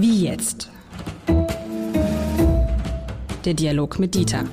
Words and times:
Wie 0.00 0.24
jetzt? 0.24 0.70
Der 3.44 3.52
Dialog 3.52 3.98
mit 3.98 4.14
Dieter. 4.14 4.44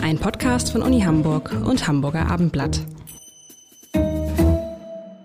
Ein 0.00 0.20
Podcast 0.20 0.70
von 0.70 0.82
Uni 0.82 1.00
Hamburg 1.00 1.50
und 1.66 1.88
Hamburger 1.88 2.30
Abendblatt. 2.30 2.80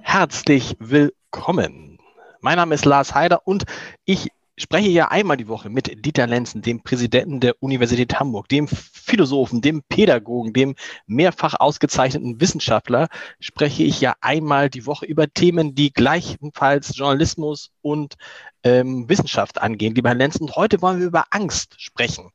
Herzlich 0.02 0.76
willkommen. 0.80 2.00
Mein 2.42 2.56
Name 2.56 2.74
ist 2.74 2.86
Lars 2.86 3.14
Heider 3.14 3.46
und 3.46 3.66
ich 4.06 4.32
spreche 4.60 4.90
ja 4.90 5.08
einmal 5.08 5.38
die 5.38 5.48
Woche 5.48 5.70
mit 5.70 6.06
Dieter 6.06 6.28
Lenzen, 6.28 6.62
dem 6.62 6.84
Präsidenten 6.84 7.40
der 7.40 7.56
Universität 7.62 8.20
Hamburg, 8.20 8.50
dem 8.50 8.68
Philosophen, 8.68 9.62
dem 9.62 9.82
Pädagogen, 9.84 10.54
dem 10.54 10.76
mehrfach 11.08 11.56
ausgezeichneten 11.60 12.40
Wissenschaftler, 12.42 13.08
spreche 13.40 13.84
ich 13.84 14.02
ja 14.02 14.16
einmal 14.22 14.70
die 14.70 14.86
Woche 14.86 15.06
über 15.06 15.32
Themen, 15.32 15.76
die 15.76 15.92
gleichfalls 15.94 16.96
Journalismus 16.96 17.72
und 17.82 18.16
ähm, 18.64 19.08
Wissenschaft 19.08 19.62
angehen, 19.62 19.96
lieber 19.96 20.10
Herr 20.10 20.16
Lenzen. 20.16 20.52
Heute 20.56 20.82
wollen 20.82 21.00
wir 21.00 21.08
über 21.08 21.26
Angst 21.32 21.76
sprechen. 21.82 22.30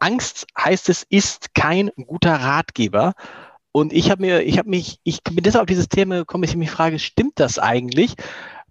Angst 0.00 0.46
heißt 0.58 0.88
es, 0.88 1.04
ist 1.08 1.54
kein 1.54 1.90
guter 2.06 2.34
Ratgeber. 2.34 3.14
Und 3.72 3.92
ich 3.92 4.10
habe 4.10 4.22
mir, 4.22 4.42
ich 4.42 4.58
habe 4.58 4.68
mich, 4.68 5.00
ich 5.02 5.22
bin 5.22 5.42
deshalb 5.42 5.62
auf 5.62 5.66
dieses 5.66 5.88
Thema 5.88 6.16
gekommen, 6.16 6.44
ich 6.44 6.54
mich 6.54 6.70
frage, 6.70 6.98
stimmt 6.98 7.40
das 7.40 7.58
eigentlich? 7.58 8.14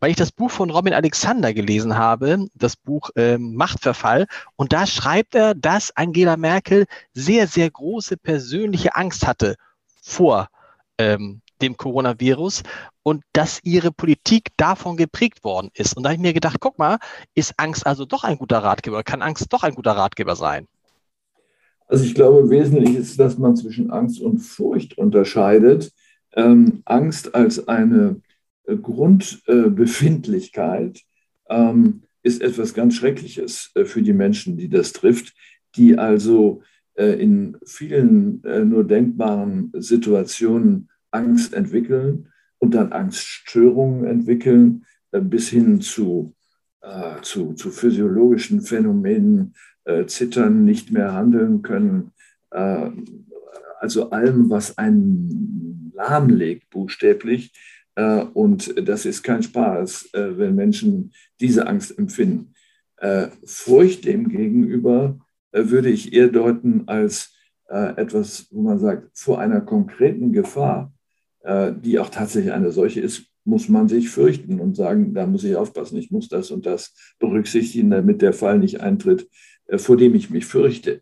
Weil 0.03 0.11
ich 0.11 0.17
das 0.17 0.33
Buch 0.33 0.51
von 0.51 0.69
Robin 0.69 0.93
Alexander 0.93 1.53
gelesen 1.53 1.97
habe, 1.97 2.47
das 2.55 2.75
Buch 2.75 3.11
äh, 3.15 3.37
Machtverfall. 3.37 4.27
Und 4.57 4.73
da 4.73 4.85
schreibt 4.85 5.33
er, 5.33 5.55
dass 5.55 5.95
Angela 5.95 6.35
Merkel 6.35 6.87
sehr, 7.13 7.47
sehr 7.47 7.71
große 7.71 8.17
persönliche 8.17 8.97
Angst 8.97 9.25
hatte 9.25 9.55
vor 10.01 10.49
ähm, 10.97 11.39
dem 11.61 11.77
Coronavirus 11.77 12.63
und 13.03 13.23
dass 13.31 13.61
ihre 13.63 13.93
Politik 13.93 14.49
davon 14.57 14.97
geprägt 14.97 15.45
worden 15.45 15.69
ist. 15.73 15.95
Und 15.95 16.03
da 16.03 16.09
habe 16.09 16.15
ich 16.15 16.21
mir 16.21 16.33
gedacht, 16.33 16.57
guck 16.59 16.77
mal, 16.77 16.97
ist 17.33 17.53
Angst 17.55 17.87
also 17.87 18.03
doch 18.03 18.25
ein 18.25 18.37
guter 18.37 18.57
Ratgeber? 18.57 19.03
Kann 19.03 19.21
Angst 19.21 19.53
doch 19.53 19.63
ein 19.63 19.73
guter 19.73 19.93
Ratgeber 19.93 20.35
sein? 20.35 20.67
Also 21.87 22.03
ich 22.03 22.13
glaube, 22.13 22.49
wesentlich 22.49 22.93
ist, 22.95 23.17
dass 23.21 23.37
man 23.37 23.55
zwischen 23.55 23.89
Angst 23.89 24.19
und 24.19 24.39
Furcht 24.39 24.97
unterscheidet. 24.97 25.93
Ähm, 26.35 26.81
Angst 26.83 27.33
als 27.33 27.69
eine 27.69 28.19
Grundbefindlichkeit 28.65 31.01
ähm, 31.49 32.03
ist 32.23 32.41
etwas 32.41 32.73
ganz 32.73 32.95
Schreckliches 32.95 33.71
äh, 33.75 33.85
für 33.85 34.01
die 34.01 34.13
Menschen, 34.13 34.57
die 34.57 34.69
das 34.69 34.93
trifft, 34.93 35.35
die 35.75 35.97
also 35.97 36.63
äh, 36.95 37.21
in 37.21 37.57
vielen 37.65 38.43
äh, 38.43 38.63
nur 38.63 38.85
denkbaren 38.85 39.71
Situationen 39.75 40.89
Angst 41.11 41.53
entwickeln 41.53 42.29
und 42.57 42.73
dann 42.73 42.91
Angststörungen 42.91 44.05
entwickeln, 44.05 44.85
bis 45.11 45.49
hin 45.49 45.79
zu, 45.79 46.33
zu, 47.21 47.53
zu 47.53 47.69
physiologischen 47.69 48.61
Phänomenen, 48.61 49.53
zittern, 50.07 50.65
nicht 50.65 50.91
mehr 50.91 51.13
handeln 51.13 51.61
können, 51.61 52.13
also 52.49 54.09
allem, 54.09 54.49
was 54.49 54.75
einen 54.79 55.91
lahmlegt, 55.93 56.71
buchstäblich, 56.71 57.51
äh, 57.51 57.73
und 57.95 58.87
das 58.87 59.05
ist 59.05 59.21
kein 59.21 59.43
Spaß, 59.43 60.09
äh, 60.13 60.37
wenn 60.37 60.55
Menschen 60.55 61.13
diese 61.39 61.67
Angst 61.67 61.97
empfinden. 61.97 62.53
Äh, 62.97 63.27
Furcht 63.45 64.05
demgegenüber 64.05 65.19
würde 65.51 65.89
ich 65.89 66.13
eher 66.13 66.29
deuten 66.29 66.87
als 66.87 67.31
etwas, 67.67 68.47
wo 68.51 68.61
man 68.61 68.77
sagt, 68.77 69.09
vor 69.17 69.39
einer 69.39 69.61
konkreten 69.61 70.31
Gefahr, 70.31 70.93
die 71.83 71.97
auch 71.97 72.09
tatsächlich 72.09 72.51
eine 72.51 72.71
solche 72.71 73.01
ist, 73.01 73.25
muss 73.45 73.69
man 73.69 73.87
sich 73.87 74.09
fürchten 74.09 74.59
und 74.59 74.75
sagen, 74.75 75.13
da 75.13 75.25
muss 75.25 75.43
ich 75.43 75.55
aufpassen, 75.55 75.97
ich 75.97 76.11
muss 76.11 76.27
das 76.27 76.51
und 76.51 76.65
das 76.65 76.93
berücksichtigen, 77.19 77.89
damit 77.89 78.21
der 78.21 78.33
Fall 78.33 78.59
nicht 78.59 78.81
eintritt, 78.81 79.27
vor 79.77 79.95
dem 79.95 80.13
ich 80.13 80.29
mich 80.29 80.45
fürchte. 80.45 81.01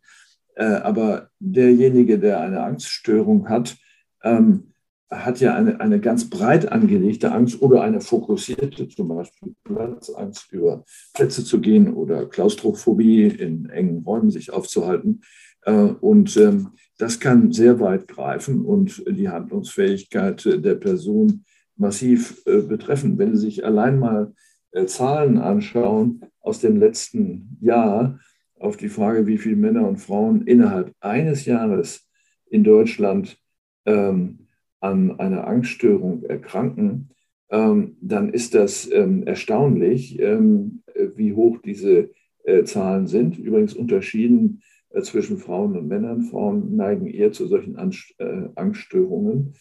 Aber 0.56 1.30
derjenige, 1.40 2.20
der 2.20 2.42
eine 2.42 2.62
Angststörung 2.62 3.50
hat, 3.50 3.78
ähm, 4.24 4.71
hat 5.12 5.42
ja 5.42 5.54
eine, 5.54 5.80
eine 5.82 6.00
ganz 6.00 6.30
breit 6.30 6.72
angelegte 6.72 7.32
Angst 7.34 7.62
oder 7.62 7.82
eine 7.82 8.00
fokussierte, 8.00 8.88
zum 8.88 9.10
Beispiel 9.10 9.54
Platzangst, 9.66 10.52
über 10.54 10.86
Plätze 11.14 11.44
zu 11.44 11.60
gehen 11.60 11.94
oder 11.94 12.26
Klaustrophobie 12.26 13.26
in 13.26 13.70
engen 13.70 14.04
Räumen 14.04 14.32
sich 14.32 14.54
aufzuhalten. 14.54 15.22
Äh, 15.64 15.74
und 15.74 16.38
ähm, 16.38 16.70
das 16.98 17.20
kann 17.20 17.52
sehr 17.52 17.80
weit 17.80 18.08
greifen 18.08 18.64
und 18.64 19.04
die 19.08 19.30
Handlungsfähigkeit 19.30 20.46
der 20.46 20.76
Person 20.76 21.44
massiv 21.76 22.42
äh, 22.46 22.62
betreffen. 22.62 23.18
Wenn 23.18 23.36
Sie 23.36 23.42
sich 23.42 23.66
allein 23.66 24.00
mal 24.00 24.34
äh, 24.72 24.86
Zahlen 24.86 25.38
anschauen 25.38 26.22
aus 26.40 26.60
dem 26.60 26.78
letzten 26.78 27.58
Jahr 27.60 28.20
auf 28.58 28.78
die 28.78 28.90
Frage, 28.90 29.28
wie 29.28 29.38
viele 29.38 29.56
Männer 29.56 29.88
und 29.88 29.98
Frauen 29.98 30.44
innerhalb 30.48 30.94
eines 31.00 31.46
Jahres 31.46 32.08
in 32.50 32.64
Deutschland 32.64 33.38
ähm, 33.86 34.41
an 34.82 35.20
einer 35.20 35.48
Angststörung 35.48 36.24
erkranken, 36.24 37.10
ähm, 37.50 37.98
dann 38.02 38.34
ist 38.34 38.56
das 38.56 38.90
ähm, 38.92 39.24
erstaunlich, 39.24 40.20
ähm, 40.20 40.84
wie 41.16 41.34
hoch 41.34 41.58
diese 41.64 42.10
äh, 42.44 42.64
Zahlen 42.64 43.08
sind. 43.08 43.38
Übrigens 43.38 43.74
unterschieden 43.74 44.62
äh, 44.90 45.02
zwischen 45.02 45.38
Frauen 45.38 45.78
und 45.78 45.88
Männern. 45.88 46.24
Frauen 46.24 46.76
neigen 46.76 47.08
eher 47.08 47.32
zu 47.32 47.48
solchen 47.48 47.78
äh, 47.78 48.50
Angststörungen. 48.56 49.54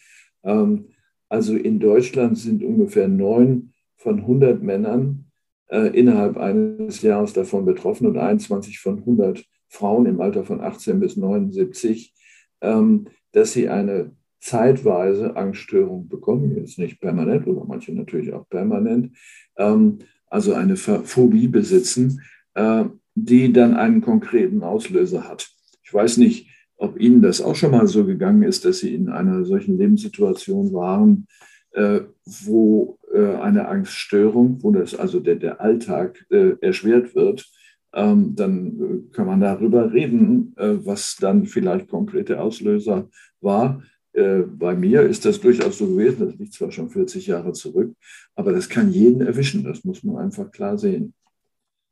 also 1.29 1.55
in 1.55 1.79
Deutschland 1.79 2.37
sind 2.37 2.63
ungefähr 2.63 3.07
neun 3.07 3.73
von 3.97 4.21
100 4.21 4.63
Männern 4.63 5.25
innerhalb 5.69 6.35
eines 6.35 7.03
Jahres 7.03 7.33
davon 7.33 7.63
betroffen 7.63 8.07
und 8.07 8.17
21 8.17 8.79
von 8.79 8.97
100 8.97 9.45
Frauen 9.69 10.07
im 10.07 10.19
Alter 10.19 10.43
von 10.43 10.59
18 10.59 10.99
bis 10.99 11.15
79, 11.15 12.13
dass 12.59 13.53
sie 13.53 13.69
eine 13.69 14.11
zeitweise 14.41 15.35
Angststörung 15.37 16.09
bekommen, 16.09 16.57
jetzt 16.57 16.79
nicht 16.79 16.99
permanent 16.99 17.47
oder 17.47 17.63
manche 17.63 17.93
natürlich 17.93 18.33
auch 18.33 18.49
permanent, 18.49 19.15
ähm, 19.57 19.99
also 20.27 20.53
eine 20.53 20.75
Phobie 20.75 21.47
besitzen, 21.47 22.21
äh, 22.55 22.85
die 23.15 23.53
dann 23.53 23.75
einen 23.75 24.01
konkreten 24.01 24.63
Auslöser 24.63 25.27
hat. 25.29 25.49
Ich 25.83 25.93
weiß 25.93 26.17
nicht, 26.17 26.49
ob 26.77 26.99
Ihnen 26.99 27.21
das 27.21 27.41
auch 27.41 27.55
schon 27.55 27.71
mal 27.71 27.85
so 27.85 28.05
gegangen 28.05 28.41
ist, 28.41 28.65
dass 28.65 28.79
Sie 28.79 28.95
in 28.95 29.09
einer 29.09 29.45
solchen 29.45 29.77
Lebenssituation 29.77 30.73
waren, 30.73 31.27
äh, 31.73 32.01
wo 32.25 32.97
äh, 33.13 33.35
eine 33.35 33.67
Angststörung, 33.67 34.63
wo 34.63 34.71
das 34.71 34.95
also 34.95 35.19
der, 35.19 35.35
der 35.35 35.61
Alltag 35.61 36.25
äh, 36.31 36.55
erschwert 36.61 37.13
wird, 37.13 37.47
ähm, 37.93 38.35
dann 38.35 39.09
kann 39.11 39.27
man 39.27 39.41
darüber 39.41 39.93
reden, 39.93 40.55
äh, 40.57 40.77
was 40.83 41.17
dann 41.19 41.45
vielleicht 41.45 41.89
konkrete 41.89 42.41
Auslöser 42.41 43.09
war. 43.41 43.83
Äh, 44.13 44.39
bei 44.39 44.75
mir 44.75 45.03
ist 45.03 45.25
das 45.25 45.39
durchaus 45.39 45.77
so 45.77 45.87
gewesen, 45.87 46.27
das 46.27 46.35
liegt 46.35 46.53
zwar 46.53 46.71
schon 46.71 46.89
40 46.89 47.27
Jahre 47.27 47.53
zurück, 47.53 47.95
aber 48.35 48.51
das 48.51 48.67
kann 48.67 48.91
jeden 48.91 49.25
erwischen, 49.25 49.63
das 49.63 49.83
muss 49.83 50.03
man 50.03 50.17
einfach 50.17 50.51
klar 50.51 50.77
sehen. 50.77 51.13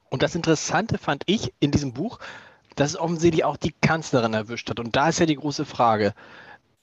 Und 0.10 0.24
das 0.24 0.36
Interessante 0.36 0.98
fand 0.98 1.24
ich 1.28 1.54
in 1.60 1.72
diesem 1.72 1.94
Buch, 1.94 2.20
dass 2.76 2.92
es 2.92 3.00
offensichtlich 3.00 3.46
auch 3.46 3.58
die 3.58 3.74
Kanzlerin 3.82 4.34
erwischt 4.34 4.70
hat. 4.70 4.80
Und 4.80 4.96
da 4.96 5.10
ist 5.10 5.20
ja 5.20 5.26
die 5.26 5.36
große 5.36 5.66
Frage, 5.66 6.14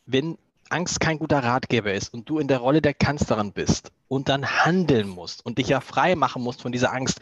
wenn 0.06 0.38
Angst 0.68 1.00
kein 1.00 1.18
guter 1.18 1.42
Ratgeber 1.42 1.92
ist 1.92 2.12
und 2.12 2.28
du 2.28 2.38
in 2.38 2.48
der 2.48 2.58
Rolle 2.58 2.82
der 2.82 2.94
Kanzlerin 2.94 3.52
bist 3.52 3.92
und 4.08 4.28
dann 4.28 4.46
handeln 4.46 5.08
musst 5.08 5.44
und 5.44 5.58
dich 5.58 5.68
ja 5.68 5.80
frei 5.80 6.16
machen 6.16 6.42
musst 6.42 6.62
von 6.62 6.72
dieser 6.72 6.92
Angst, 6.92 7.20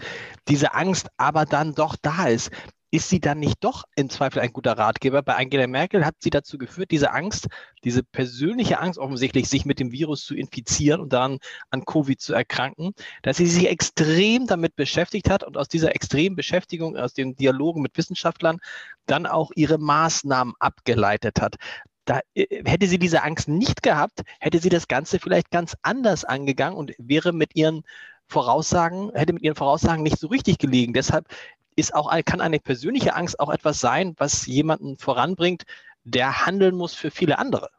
diese 0.48 0.74
Angst 0.74 1.08
aber 1.16 1.44
dann 1.44 1.74
doch 1.74 1.96
da 1.96 2.26
ist, 2.26 2.50
ist 2.94 3.08
sie 3.08 3.18
dann 3.18 3.40
nicht 3.40 3.64
doch 3.64 3.82
im 3.96 4.08
Zweifel 4.08 4.40
ein 4.40 4.52
guter 4.52 4.78
Ratgeber? 4.78 5.20
Bei 5.22 5.34
Angela 5.34 5.66
Merkel 5.66 6.06
hat 6.06 6.14
sie 6.20 6.30
dazu 6.30 6.58
geführt, 6.58 6.92
diese 6.92 7.10
Angst, 7.10 7.48
diese 7.82 8.04
persönliche 8.04 8.78
Angst 8.78 9.00
offensichtlich, 9.00 9.48
sich 9.48 9.64
mit 9.64 9.80
dem 9.80 9.90
Virus 9.90 10.24
zu 10.24 10.36
infizieren 10.36 11.00
und 11.00 11.12
dann 11.12 11.38
an 11.70 11.84
Covid 11.84 12.20
zu 12.20 12.34
erkranken, 12.34 12.92
dass 13.22 13.38
sie 13.38 13.48
sich 13.48 13.68
extrem 13.68 14.46
damit 14.46 14.76
beschäftigt 14.76 15.28
hat 15.28 15.42
und 15.42 15.56
aus 15.56 15.66
dieser 15.66 15.92
extremen 15.96 16.36
Beschäftigung, 16.36 16.96
aus 16.96 17.14
den 17.14 17.34
Dialogen 17.34 17.82
mit 17.82 17.98
Wissenschaftlern, 17.98 18.60
dann 19.06 19.26
auch 19.26 19.50
ihre 19.56 19.78
Maßnahmen 19.78 20.54
abgeleitet 20.60 21.40
hat. 21.40 21.56
Da, 22.04 22.20
äh, 22.34 22.62
hätte 22.64 22.86
sie 22.86 23.00
diese 23.00 23.24
Angst 23.24 23.48
nicht 23.48 23.82
gehabt, 23.82 24.22
hätte 24.38 24.60
sie 24.60 24.68
das 24.68 24.86
Ganze 24.86 25.18
vielleicht 25.18 25.50
ganz 25.50 25.76
anders 25.82 26.24
angegangen 26.24 26.78
und 26.78 26.92
wäre 26.98 27.32
mit 27.32 27.56
ihren 27.56 27.82
Voraussagen, 28.28 29.10
hätte 29.14 29.32
mit 29.32 29.42
ihren 29.42 29.56
Voraussagen 29.56 30.04
nicht 30.04 30.20
so 30.20 30.28
richtig 30.28 30.58
gelegen. 30.58 30.92
Deshalb 30.92 31.26
ist 31.76 31.94
auch, 31.94 32.12
kann 32.24 32.40
eine 32.40 32.58
persönliche 32.58 33.14
Angst 33.14 33.40
auch 33.40 33.52
etwas 33.52 33.80
sein, 33.80 34.14
was 34.18 34.46
jemanden 34.46 34.96
voranbringt, 34.96 35.64
der 36.04 36.46
handeln 36.46 36.74
muss 36.74 36.94
für 36.94 37.10
viele 37.10 37.38
andere. 37.38 37.70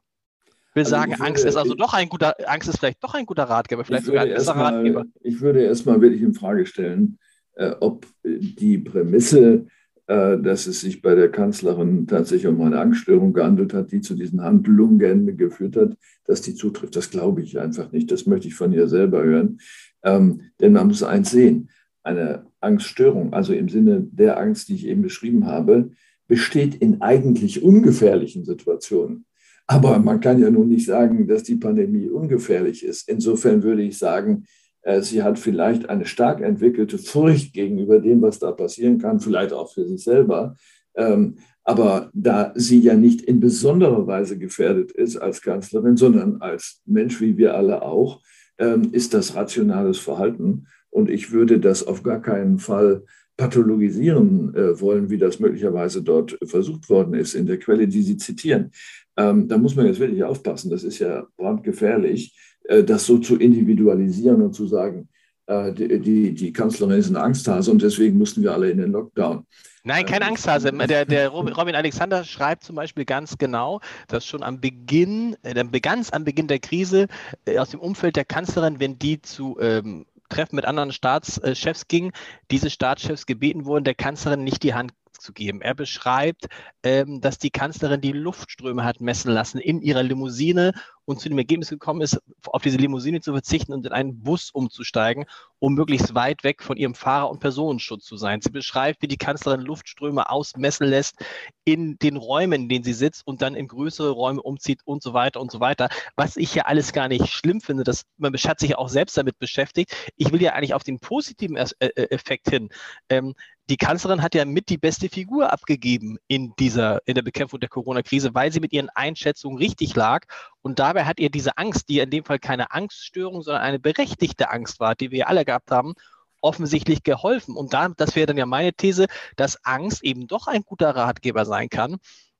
Ich 0.47 0.75
will 0.75 0.83
also 0.83 0.92
sagen, 0.92 1.12
ich 1.13 1.19
würde, 1.19 1.30
Angst 1.30 1.45
ist 1.45 1.56
also 1.56 1.74
doch 1.74 1.94
ein 1.94 2.09
guter, 2.09 2.36
Angst 2.47 2.68
ist 2.68 2.80
vielleicht 2.80 3.01
doch 3.03 3.13
ein 3.13 3.25
guter 3.25 3.44
Ratgeber, 3.44 3.86
vielleicht 3.86 4.06
sogar 4.06 4.24
ein 4.24 4.33
besserer 4.33 4.56
mal, 4.56 4.75
Ratgeber. 4.75 5.06
Ich 5.21 5.39
würde 5.39 5.62
erstmal 5.62 6.01
wirklich 6.01 6.21
in 6.21 6.33
Frage 6.33 6.65
stellen, 6.65 7.18
äh, 7.53 7.71
ob 7.80 8.06
die 8.24 8.77
Prämisse, 8.80 9.68
äh, 10.07 10.38
dass 10.38 10.68
es 10.68 10.81
sich 10.81 11.01
bei 11.01 11.15
der 11.15 11.31
Kanzlerin 11.31 12.07
tatsächlich 12.07 12.47
um 12.47 12.62
eine 12.62 12.80
Angststörung 12.80 13.31
gehandelt 13.31 13.74
hat, 13.74 13.92
die 13.92 14.01
zu 14.01 14.15
diesen 14.15 14.42
Handlungen 14.42 15.38
geführt 15.38 15.77
hat, 15.77 15.97
dass 16.25 16.42
die 16.42 16.56
zutrifft. 16.56 16.95
Das 16.95 17.09
glaube 17.09 17.42
ich 17.42 17.57
einfach 17.57 17.92
nicht. 17.92 18.12
Das 18.12 18.25
möchte 18.25 18.47
ich 18.50 18.56
von 18.56 18.74
ihr 18.74 18.88
selber 18.88 19.24
hören. 19.24 19.59
Ähm, 20.03 20.42
denn 20.59 20.74
man 20.74 20.88
muss 20.88 21.03
eins 21.03 21.31
sehen. 21.31 21.69
Eine 22.03 22.45
Angststörung, 22.66 23.34
also 23.34 23.54
im 23.54 23.70
Sinne 23.70 24.06
der 24.12 24.38
Angst, 24.38 24.68
die 24.68 24.76
ich 24.76 24.88
eben 24.88 25.02
beschrieben 25.02 25.46
habe, 25.46 25.92
besteht 26.28 26.76
in 26.76 27.02
eigentlich 27.02 27.64
ungefährlichen 27.64 28.44
Situationen. 28.46 29.26
Aber 29.68 30.00
man 30.00 30.20
kann 30.20 30.40
ja 30.40 30.50
nun 30.50 30.68
nicht 30.68 30.86
sagen, 30.86 31.28
dass 31.28 31.44
die 31.44 31.56
Pandemie 31.56 32.10
ungefährlich 32.10 32.84
ist. 32.84 33.08
Insofern 33.10 33.64
würde 33.64 33.82
ich 33.82 33.98
sagen, 33.98 34.46
äh, 34.82 35.02
sie 35.02 35.24
hat 35.24 35.40
vielleicht 35.40 35.90
eine 35.90 36.06
stark 36.06 36.42
entwickelte 36.42 36.98
Furcht 36.98 37.54
gegenüber 37.54 38.00
dem, 38.00 38.22
was 38.22 38.40
da 38.40 38.52
passieren 38.52 39.00
kann, 39.00 39.20
vielleicht 39.20 39.54
auch 39.54 39.72
für 39.74 39.86
sich 39.86 40.04
selber. 40.04 40.56
Ähm, 40.96 41.36
aber 41.64 42.12
da 42.14 42.54
sie 42.56 42.80
ja 42.80 42.96
nicht 42.96 43.22
in 43.22 43.40
besonderer 43.40 44.06
Weise 44.06 44.38
gefährdet 44.38 44.92
ist 44.92 45.18
als 45.18 45.42
Kanzlerin, 45.42 45.98
sondern 45.98 46.42
als 46.42 46.82
Mensch 46.86 47.20
wie 47.20 47.38
wir 47.38 47.56
alle 47.56 47.82
auch, 47.82 48.22
ähm, 48.60 48.90
ist 48.92 49.16
das 49.16 49.36
rationales 49.36 49.98
Verhalten. 49.98 50.68
Und 50.95 51.09
ich 51.09 51.33
würde 51.33 51.59
das 51.59 51.86
auf 51.86 52.03
gar 52.03 52.21
keinen 52.21 52.57
Fall 52.57 53.03
pathologisieren 53.36 54.56
äh, 54.56 54.80
wollen, 54.80 55.09
wie 55.09 55.18
das 55.18 55.42
möglicherweise 55.42 56.01
dort 56.01 56.38
versucht 56.45 56.89
worden 56.89 57.13
ist 57.13 57.33
in 57.33 57.45
der 57.45 57.59
Quelle, 57.59 57.86
die 57.86 58.01
Sie 58.01 58.15
zitieren. 58.15 58.71
Ähm, 59.18 59.50
da 59.50 59.57
muss 59.57 59.75
man 59.75 59.88
jetzt 59.88 60.00
wirklich 60.00 60.24
aufpassen. 60.24 60.69
Das 60.69 60.86
ist 60.86 61.00
ja 61.00 61.27
brandgefährlich, 61.36 62.33
äh, 62.63 62.81
das 62.81 63.06
so 63.06 63.18
zu 63.18 63.36
individualisieren 63.36 64.42
und 64.42 64.53
zu 64.53 64.68
sagen, 64.68 65.09
äh, 65.47 65.74
die, 65.74 66.00
die, 66.00 66.33
die, 66.33 66.53
Kanzlerin 66.53 66.97
ist 66.97 67.09
eine 67.09 67.19
Angsthase 67.19 67.71
und 67.71 67.81
deswegen 67.81 68.18
mussten 68.18 68.42
wir 68.42 68.53
alle 68.53 68.69
in 68.69 68.77
den 68.77 68.94
Lockdown. 68.94 69.45
Nein, 69.83 70.06
kein 70.06 70.24
Angsthase. 70.24 70.71
Der, 70.71 71.03
der 71.03 71.27
Robin 71.57 71.75
Alexander 71.75 72.24
schreibt 72.24 72.63
zum 72.63 72.77
Beispiel 72.77 73.03
ganz 73.03 73.38
genau, 73.38 73.81
dass 74.07 74.25
schon 74.25 74.44
am 74.44 74.62
Beginn, 74.62 75.36
äh, 75.44 75.62
ganz 75.81 76.09
am 76.13 76.24
Beginn 76.24 76.47
der 76.47 76.59
Krise 76.59 77.07
äh, 77.45 77.57
aus 77.57 77.71
dem 77.71 77.81
Umfeld 77.81 78.15
der 78.15 78.24
Kanzlerin, 78.24 78.80
wenn 78.80 78.97
die 78.97 79.21
zu 79.21 79.57
ähm, 79.59 80.06
Treffen 80.30 80.56
mit 80.56 80.66
anderen 80.66 80.92
Staatschefs 80.92 81.88
ging, 81.88 82.12
diese 82.51 82.69
Staatschefs 82.69 83.25
gebeten 83.25 83.66
wurden, 83.66 83.83
der 83.83 83.95
Kanzlerin 83.95 84.44
nicht 84.44 84.63
die 84.63 84.74
Hand 84.74 84.94
zu 85.19 85.33
geben. 85.33 85.62
Er 85.62 85.74
beschreibt, 85.74 86.48
ähm, 86.83 87.22
dass 87.22 87.38
die 87.38 87.51
Kanzlerin 87.51 88.01
die 88.01 88.12
Luftströme 88.12 88.83
hat 88.83 89.01
messen 89.01 89.31
lassen 89.31 89.60
in 89.60 89.81
ihrer 89.81 90.04
Limousine 90.04 90.74
und 91.06 91.19
zu 91.19 91.30
dem 91.30 91.38
Ergebnis 91.38 91.69
gekommen 91.69 92.02
ist, 92.02 92.19
auf 92.46 92.62
diese 92.62 92.78
Limousine 92.78 93.22
zu 93.22 93.31
verzichten 93.31 93.74
und 93.74 93.86
in 93.86 93.92
einen 93.92 94.22
Bus 94.22 94.50
umzusteigen, 94.52 95.25
um 95.60 95.74
möglichst 95.74 96.16
weit 96.16 96.44
weg 96.44 96.63
von 96.63 96.78
ihrem 96.78 96.96
Fahrer- 96.96 97.30
und 97.30 97.40
Personenschutz 97.40 98.06
zu 98.06 98.18
sein. 98.18 98.42
Sie 98.42 98.50
beschreibt, 98.50 99.02
wie 99.02 99.07
die 99.07 99.18
Kanzlerin 99.18 99.62
Luftströme 99.62 100.30
ausmessen 100.30 100.88
lässt 100.88 101.24
in 101.63 101.98
den 101.98 102.18
Räumen, 102.18 102.63
in 102.63 102.69
denen 102.69 102.84
sie 102.84 102.94
sitzt 102.94 103.25
und 103.25 103.42
dann 103.42 103.56
in 103.56 103.68
größere 103.68 104.12
Räume 104.12 104.42
umzieht 104.42 104.81
und 104.86 105.02
so 105.04 105.13
weiter 105.13 105.42
und 105.42 105.52
so 105.52 105.60
weiter. 105.60 105.90
Was 106.16 106.38
ich 106.38 106.54
ja 106.56 106.66
alles 106.66 106.94
gar 106.94 107.07
nicht 107.07 107.28
schlimm 107.28 107.62
finde, 107.62 107.84
dass 107.84 108.04
man 108.18 108.34
hat 108.34 108.60
sich 108.60 108.72
ja 108.72 108.78
auch 108.78 108.90
selbst 108.90 109.18
damit 109.18 109.40
beschäftigt. 109.40 109.96
Ich 110.18 110.31
will 110.31 110.42
ja 110.42 110.54
eigentlich 110.54 110.74
auf 110.74 110.84
den 110.84 111.00
positiven 111.00 111.57
äh, 111.57 111.66
äh, 111.80 112.10
Effekt 112.12 112.50
hin. 112.50 112.69
Ähm, 113.10 113.34
die 113.69 113.78
Kanzlerin 113.78 114.22
hat 114.22 114.36
ja 114.36 114.46
mit 114.46 114.69
die 114.69 114.78
beste 114.78 115.10
Figur 115.10 115.52
abgegeben 115.52 116.18
in 116.28 116.54
dieser, 116.60 117.00
in 117.07 117.16
der 117.16 117.24
Bekämpfung 117.24 117.60
der 117.60 117.69
Corona-Krise, 117.69 118.36
weil 118.36 118.52
sie 118.52 118.60
mit 118.60 118.74
ihren 118.74 118.90
Einschätzungen 118.90 119.57
richtig 119.57 119.96
lag. 119.96 120.28
Und 120.66 120.80
dabei 120.80 121.06
hat 121.06 121.20
ihr 121.20 121.30
diese 121.30 121.60
Angst, 121.60 121.90
die 121.90 122.00
in 122.00 122.10
dem 122.10 122.26
Fall 122.26 122.40
keine 122.40 122.72
Angststörung, 122.72 123.44
sondern 123.44 123.62
eine 123.62 123.78
berechtigte 123.78 124.50
Angst 124.50 124.80
war, 124.80 124.96
die 124.96 125.12
wir 125.12 125.30
alle 125.30 125.46
gehabt 125.46 125.70
haben, 125.70 125.94
offensichtlich 126.42 127.04
geholfen. 127.04 127.56
Und 127.56 127.76
da, 127.76 127.90
das 127.90 128.16
wäre 128.16 128.26
dann 128.26 128.38
ja 128.38 128.48
meine 128.48 128.74
These, 128.74 129.06
dass 129.36 129.64
Angst 129.64 130.04
eben 130.04 130.26
doch 130.26 130.48
ein 130.48 130.64
guter 130.64 130.96
Ratgeber 130.96 131.46
sein 131.46 131.70
kann 131.70 131.98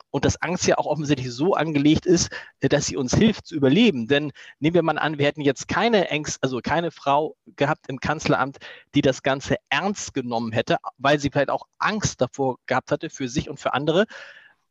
und 0.10 0.26
dass 0.26 0.42
Angst 0.42 0.66
ja 0.66 0.80
auch 0.80 0.88
offensichtlich 0.88 1.32
so 1.32 1.54
angelegt 1.54 2.08
ist, 2.08 2.32
äh, 2.62 2.68
dass 2.68 2.88
sie 2.88 2.98
uns 2.98 3.14
hilft 3.14 3.46
zu 3.46 3.54
überleben. 3.54 4.08
Denn 4.08 4.32
nehmen 4.58 4.74
wir 4.74 4.82
mal 4.82 4.98
an, 4.98 5.20
wir 5.20 5.28
hätten 5.28 5.42
jetzt 5.42 5.68
keine 5.68 6.10
Ängste, 6.10 6.40
also 6.42 6.62
keine 6.64 6.90
Frau 6.90 7.36
gehabt 7.56 7.86
im 7.90 8.00
Kanzleramt, 8.00 8.58
die 8.96 9.04
das 9.04 9.22
Ganze 9.22 9.58
ernst 9.70 10.16
genommen 10.16 10.52
hätte, 10.52 10.78
weil 10.98 11.20
sie 11.20 11.30
vielleicht 11.30 11.52
auch 11.52 11.68
Angst 11.78 12.22
davor 12.22 12.58
gehabt 12.66 12.90
hatte 12.90 13.12
für 13.12 13.30
sich 13.30 13.52
und 13.52 13.60
für 13.60 13.76
andere, 13.76 14.08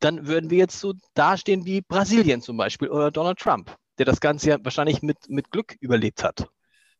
dann 0.00 0.26
würden 0.26 0.50
wir 0.50 0.58
jetzt 0.58 0.80
so 0.80 0.94
dastehen 1.14 1.64
wie 1.64 1.80
Brasilien 1.80 2.40
zum 2.40 2.56
Beispiel 2.56 2.88
oder 2.88 3.10
Donald 3.10 3.38
Trump, 3.38 3.74
der 3.98 4.06
das 4.06 4.20
Ganze 4.20 4.50
ja 4.50 4.58
wahrscheinlich 4.62 5.02
mit, 5.02 5.16
mit 5.28 5.50
Glück 5.50 5.76
überlebt 5.80 6.22
hat. 6.22 6.48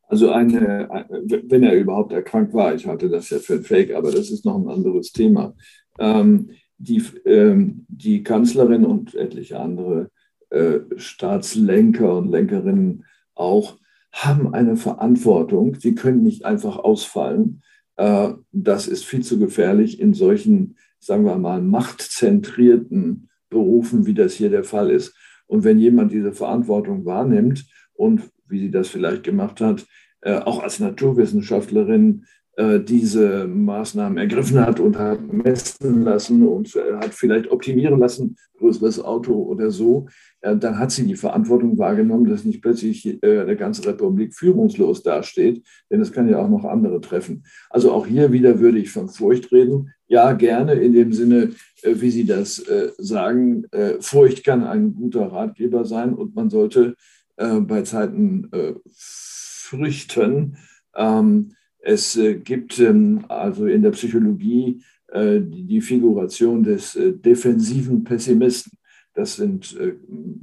Also 0.06 0.31
eine, 0.31 1.06
wenn 1.44 1.62
er 1.62 1.75
überhaupt 1.75 2.12
erkrankt 2.12 2.52
war, 2.52 2.75
ich 2.75 2.87
halte 2.87 3.08
das 3.08 3.31
ja 3.31 3.38
für 3.38 3.55
ein 3.55 3.64
Fake, 3.64 3.94
aber 3.94 4.11
das 4.12 4.31
ist 4.31 4.44
noch 4.44 4.56
ein 4.56 4.69
anderes 4.69 5.12
Thema. 5.12 5.55
Ähm, 5.99 6.50
die, 6.79 7.02
ähm, 7.25 7.87
die 7.88 8.23
Kanzlerin 8.23 8.85
und 8.85 9.14
etliche 9.14 9.58
andere 9.58 10.11
äh, 10.50 10.81
Staatslenker 10.96 12.17
und 12.19 12.31
Lenkerinnen 12.31 13.05
auch 13.35 13.79
haben 14.12 14.55
eine 14.55 14.76
Verantwortung. 14.76 15.75
Sie 15.81 15.94
können 15.94 16.23
nicht 16.23 16.44
einfach 16.44 16.79
ausfallen. 16.79 17.62
Äh, 17.96 18.35
das 18.52 18.87
ist 18.87 19.05
viel 19.05 19.23
zu 19.23 19.38
gefährlich 19.38 20.00
in 20.00 20.14
solchen, 20.14 20.76
sagen 21.05 21.25
wir 21.25 21.37
mal, 21.37 21.61
machtzentrierten 21.61 23.29
Berufen, 23.51 24.06
wie 24.06 24.15
das 24.15 24.35
hier 24.35 24.51
der 24.51 24.65
Fall 24.65 24.91
ist. 24.91 25.17
Und 25.47 25.65
wenn 25.65 25.79
jemand 25.79 26.12
diese 26.12 26.33
Verantwortung 26.33 27.05
wahrnimmt 27.05 27.67
und, 27.93 28.23
wie 28.49 28.59
sie 28.59 28.71
das 28.71 28.89
vielleicht 28.89 29.23
gemacht 29.23 29.61
hat, 29.61 29.87
äh, 30.23 30.39
auch 30.39 30.62
als 30.62 30.81
Naturwissenschaftlerin 30.81 32.25
diese 32.56 33.49
Maßnahmen 33.49 34.17
ergriffen 34.17 34.61
hat 34.61 34.79
und 34.79 34.97
hat 34.97 35.33
messen 35.33 36.05
lassen 36.05 36.47
und 36.47 36.69
hat 37.01 37.12
vielleicht 37.12 37.51
optimieren 37.51 37.99
lassen, 37.99 38.37
größeres 38.59 39.01
Auto 39.01 39.35
oder 39.35 39.71
so, 39.71 40.06
äh, 40.41 40.56
dann 40.56 40.79
hat 40.79 40.91
sie 40.91 41.06
die 41.06 41.17
Verantwortung 41.17 41.79
wahrgenommen, 41.79 42.29
dass 42.29 42.45
nicht 42.45 42.62
plötzlich 42.62 43.23
äh, 43.23 43.41
eine 43.41 43.56
ganze 43.56 43.87
Republik 43.87 44.35
führungslos 44.35 45.03
dasteht, 45.03 45.62
denn 45.91 46.01
es 46.01 46.12
kann 46.12 46.29
ja 46.29 46.39
auch 46.39 46.49
noch 46.49 46.65
andere 46.65 47.01
treffen. 47.01 47.45
Also 47.71 47.93
auch 47.93 48.06
hier 48.06 48.33
wieder 48.33 48.61
würde 48.61 48.79
ich 48.79 48.91
von 48.91 49.09
Furcht 49.09 49.53
reden. 49.53 49.91
Ja, 50.06 50.33
gerne 50.33 50.75
in 50.75 50.93
dem 50.93 51.12
Sinne, 51.12 51.51
wie 51.83 52.11
Sie 52.11 52.27
das 52.27 52.62
sagen. 52.99 53.65
Furcht 54.01 54.45
kann 54.45 54.62
ein 54.62 54.95
guter 54.95 55.33
Ratgeber 55.33 55.87
sein 55.87 56.12
und 56.12 56.37
man 56.37 56.51
sollte 56.51 56.95
bei 57.37 57.83
Zeiten 57.83 58.51
fürchten, 58.93 60.59
ähm, 60.95 61.53
es 61.86 62.16
äh, 62.16 62.36
gibt 62.36 62.78
ähm, 62.81 63.26
also 63.28 63.66
in 63.66 63.82
der 63.82 63.90
Psychologie 63.90 64.82
äh, 65.08 65.40
die 65.42 65.82
Figuration 65.82 66.62
des 66.62 66.96
äh, 66.96 67.12
defensiven 67.12 68.02
Pessimisten. 68.02 68.72
Das 69.14 69.36
sind 69.36 69.78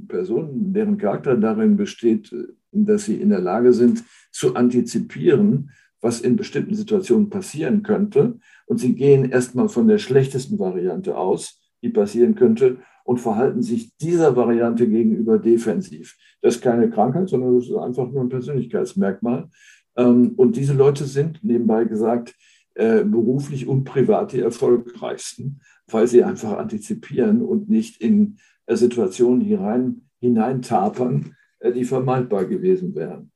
Personen, 0.08 0.72
deren 0.72 0.96
Charakter 0.96 1.36
darin 1.36 1.76
besteht, 1.76 2.34
dass 2.70 3.04
sie 3.04 3.16
in 3.16 3.28
der 3.28 3.42
Lage 3.42 3.74
sind 3.74 4.02
zu 4.30 4.54
antizipieren, 4.54 5.72
was 6.00 6.22
in 6.22 6.36
bestimmten 6.36 6.74
Situationen 6.74 7.28
passieren 7.28 7.82
könnte. 7.82 8.38
Und 8.64 8.78
sie 8.78 8.94
gehen 8.94 9.28
erstmal 9.28 9.68
von 9.68 9.88
der 9.88 9.98
schlechtesten 9.98 10.58
Variante 10.58 11.18
aus, 11.18 11.60
die 11.82 11.90
passieren 11.90 12.34
könnte, 12.34 12.78
und 13.04 13.18
verhalten 13.18 13.60
sich 13.60 13.94
dieser 13.98 14.36
Variante 14.36 14.88
gegenüber 14.88 15.38
defensiv. 15.38 16.16
Das 16.40 16.54
ist 16.54 16.62
keine 16.62 16.88
Krankheit, 16.88 17.28
sondern 17.28 17.56
das 17.56 17.66
ist 17.66 17.76
einfach 17.76 18.10
nur 18.10 18.22
ein 18.22 18.30
Persönlichkeitsmerkmal. 18.30 19.50
Ähm, 19.96 20.32
und 20.36 20.56
diese 20.56 20.72
Leute 20.72 21.04
sind, 21.04 21.42
nebenbei 21.42 21.84
gesagt, 21.84 22.34
äh, 22.74 23.04
beruflich 23.04 23.66
und 23.66 23.84
privat 23.84 24.32
die 24.32 24.40
erfolgreichsten, 24.40 25.60
weil 25.86 26.06
sie 26.06 26.24
einfach 26.24 26.56
antizipieren 26.56 27.42
und 27.42 27.68
nicht 27.68 28.00
in 28.00 28.38
äh, 28.66 28.76
Situationen 28.76 29.42
hinein, 29.42 30.08
hineintapern, 30.20 31.36
äh, 31.58 31.72
die 31.72 31.84
vermeidbar 31.84 32.46
gewesen 32.46 32.94
wären. 32.94 33.30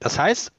Das 0.00 0.18
heißt, 0.18 0.50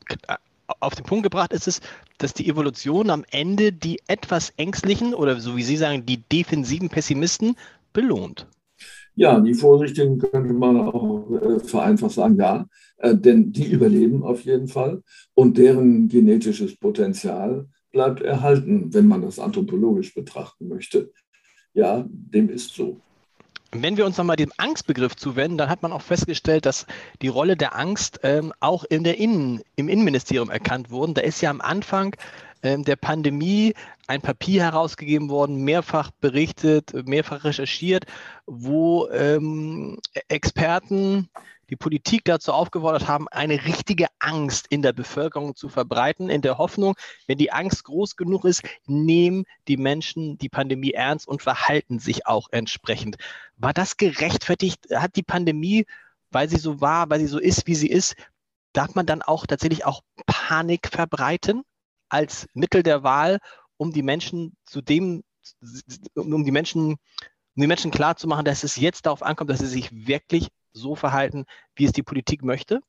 auf 0.80 0.96
den 0.96 1.06
Punkt 1.06 1.24
gebracht 1.24 1.52
ist 1.52 1.68
es, 1.68 1.82
dass 2.18 2.34
die 2.34 2.48
Evolution 2.48 3.10
am 3.10 3.26
Ende 3.32 3.74
die 3.74 4.00
etwas 4.08 4.54
ängstlichen 4.58 5.14
oder 5.14 5.40
so 5.40 5.58
wie 5.58 5.64
Sie 5.64 5.78
sagen, 5.78 6.06
die 6.06 6.18
defensiven 6.18 6.90
Pessimisten 6.90 7.56
belohnt. 7.92 8.48
Ja, 9.16 9.40
die 9.40 9.54
Vorsichtigen 9.54 10.18
könnte 10.18 10.54
man 10.54 10.78
auch 10.78 11.30
äh, 11.32 11.60
vereinfacht 11.60 12.14
sagen, 12.14 12.38
ja, 12.38 12.66
äh, 12.98 13.16
denn 13.16 13.52
die 13.52 13.72
überleben 13.72 14.24
auf 14.24 14.42
jeden 14.42 14.68
Fall 14.68 15.04
und 15.36 15.58
deren 15.58 16.08
genetisches 16.08 16.76
Potenzial 16.76 17.68
bleibt 17.92 18.22
erhalten, 18.22 18.92
wenn 18.94 19.08
man 19.08 19.22
das 19.22 19.38
anthropologisch 19.38 20.16
betrachten 20.16 20.68
möchte. 20.68 21.12
Ja, 21.74 22.06
dem 22.10 22.50
ist 22.50 22.74
so. 22.74 23.00
Wenn 23.76 23.98
wir 23.98 24.06
uns 24.06 24.18
nochmal 24.18 24.36
dem 24.36 24.52
Angstbegriff 24.58 25.16
zuwenden, 25.16 25.58
dann 25.58 25.70
hat 25.70 25.82
man 25.82 25.92
auch 25.92 26.04
festgestellt, 26.04 26.68
dass 26.68 26.86
die 27.24 27.28
Rolle 27.28 27.58
der 27.58 27.76
Angst 27.76 28.20
ähm, 28.22 28.54
auch 28.60 28.84
in 28.84 29.04
der 29.04 29.18
Innen, 29.18 29.64
im 29.76 29.90
Innenministerium 29.90 30.52
erkannt 30.52 30.92
wurde. 30.92 31.14
Da 31.14 31.22
ist 31.22 31.42
ja 31.42 31.50
am 31.50 31.60
Anfang 31.60 32.16
ähm, 32.62 32.84
der 32.84 32.98
Pandemie 32.98 33.74
ein 34.06 34.22
Papier 34.22 34.62
herausgegeben 34.62 35.30
worden, 35.30 35.64
mehrfach 35.64 36.12
berichtet, 36.12 36.94
mehrfach 37.08 37.46
recherchiert, 37.46 38.06
wo 38.46 39.08
ähm, 39.10 39.98
Experten 40.28 41.30
die 41.74 41.78
Politik 41.78 42.24
dazu 42.26 42.54
aufgefordert 42.54 43.08
haben, 43.08 43.28
eine 43.30 43.66
richtige 43.66 44.06
Angst 44.20 44.68
in 44.70 44.84
der 44.84 44.94
Bevölkerung 44.94 45.56
zu 45.56 45.70
verbreiten, 45.70 46.30
in 46.30 46.44
der 46.44 46.60
Hoffnung, 46.60 46.94
wenn 47.26 47.40
die 47.40 47.52
Angst 47.52 47.84
groß 47.84 48.16
genug 48.16 48.46
ist, 48.46 48.62
nehmen 48.86 49.46
die 49.68 49.78
Menschen 49.78 50.38
die 50.38 50.50
Pandemie 50.50 50.92
ernst 50.92 51.28
und 51.28 51.42
verhalten 51.42 51.98
sich 51.98 52.28
auch 52.28 52.50
entsprechend. 52.52 53.18
War 53.58 53.74
das 53.74 53.98
gerechtfertigt? 53.98 54.86
Hat 54.94 55.16
die 55.16 55.24
Pandemie, 55.24 55.86
weil 56.30 56.48
sie 56.48 56.58
so 56.58 56.80
war, 56.80 57.10
weil 57.10 57.20
sie 57.20 57.28
so 57.28 57.40
ist, 57.40 57.66
wie 57.66 57.76
sie 57.76 57.90
ist, 57.90 58.16
darf 58.74 58.94
man 58.94 59.08
dann 59.08 59.24
auch 59.24 59.48
tatsächlich 59.48 59.84
auch 59.86 60.02
Panik 60.28 60.88
verbreiten? 60.88 61.64
als 62.14 62.48
Mittel 62.54 62.84
der 62.84 63.02
Wahl, 63.02 63.40
um 63.78 63.92
die 63.92 64.04
Menschen 64.04 64.56
zu 64.66 64.82
dem, 64.82 65.24
um 66.14 66.46
die 66.46 66.52
Menschen, 66.52 66.98
um 67.56 67.62
die 67.62 67.68
Menschen 67.68 67.92
klarzumachen, 67.92 68.46
dass 68.46 68.64
es 68.64 68.76
jetzt 68.78 69.06
darauf 69.06 69.24
ankommt, 69.24 69.50
dass 69.50 69.60
sie 69.60 69.68
sich 69.68 70.08
wirklich 70.08 70.50
so 70.72 70.96
verhalten, 70.96 71.46
wie 71.76 71.86
es 71.86 71.92
die 71.92 72.04
Politik 72.04 72.44
möchte? 72.44 72.82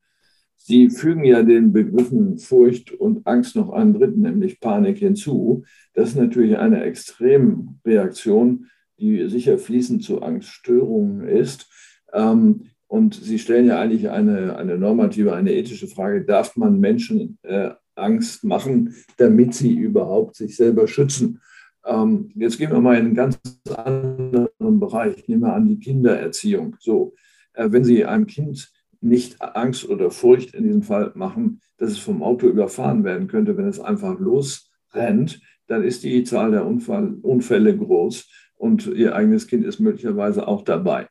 Sie 0.57 0.89
fügen 0.89 1.25
ja 1.25 1.43
den 1.43 1.73
Begriffen 1.73 2.39
Furcht 2.39 2.93
und 2.93 3.27
Angst 3.27 3.57
noch 3.57 3.71
einen 3.71 3.93
dritten, 3.93 4.23
nämlich 4.23 4.61
Panik 4.61 4.99
hinzu. 4.99 5.65
Das 5.93 6.11
ist 6.11 6.17
natürlich 6.17 6.57
eine 6.57 6.83
Extremreaktion, 6.85 8.71
die 8.99 9.29
sicher 9.29 9.59
fließend 9.59 10.03
zu 10.03 10.23
Angststörungen 10.23 11.29
ist. 11.29 11.69
Ähm, 12.13 12.71
und 12.87 13.15
Sie 13.15 13.39
stellen 13.39 13.67
ja 13.67 13.81
eigentlich 13.81 14.09
eine, 14.09 14.57
eine 14.57 14.79
normative, 14.79 15.35
eine 15.35 15.53
ethische 15.53 15.89
Frage, 15.89 16.25
darf 16.25 16.57
man 16.57 16.79
Menschen 16.81 17.39
äh, 17.43 17.71
Angst 17.97 18.45
machen, 18.45 18.95
damit 19.17 19.55
sie 19.55 19.75
überhaupt 19.75 20.37
sich 20.37 20.57
selber 20.57 20.87
schützen? 20.87 21.41
Ähm, 21.87 22.31
jetzt 22.35 22.59
gehen 22.59 22.71
wir 22.71 22.81
mal 22.81 22.97
in 22.97 23.07
einen 23.07 23.15
ganz 23.15 23.39
anderen 23.77 24.81
Bereich. 24.81 25.29
Nehmen 25.29 25.43
wir 25.43 25.55
an 25.55 25.67
die 25.67 25.79
Kindererziehung. 25.79 26.77
So, 26.79 27.15
äh, 27.55 27.71
wenn 27.71 27.85
Sie 27.85 28.05
einem 28.05 28.27
Kind 28.27 28.71
nicht 29.01 29.41
Angst 29.43 29.89
oder 29.89 30.11
Furcht 30.11 30.55
in 30.55 30.65
diesem 30.65 30.83
Fall 30.83 31.13
machen, 31.15 31.61
dass 31.77 31.91
es 31.91 31.99
vom 31.99 32.23
Auto 32.23 32.47
überfahren 32.49 33.05
werden 33.05 33.29
könnte, 33.29 33.57
wenn 33.57 33.69
es 33.69 33.81
einfach 33.81 34.19
losrennt, 34.19 35.41
dann 35.67 35.83
ist 35.83 36.05
die 36.05 36.25
Zahl 36.25 36.53
der 36.53 36.67
Unfall, 36.67 37.15
Unfälle 37.23 37.77
groß 37.77 38.31
und 38.57 38.87
ihr 38.87 39.15
eigenes 39.15 39.47
Kind 39.47 39.65
ist 39.65 39.81
möglicherweise 39.81 40.49
auch 40.49 40.63
dabei. 40.63 41.09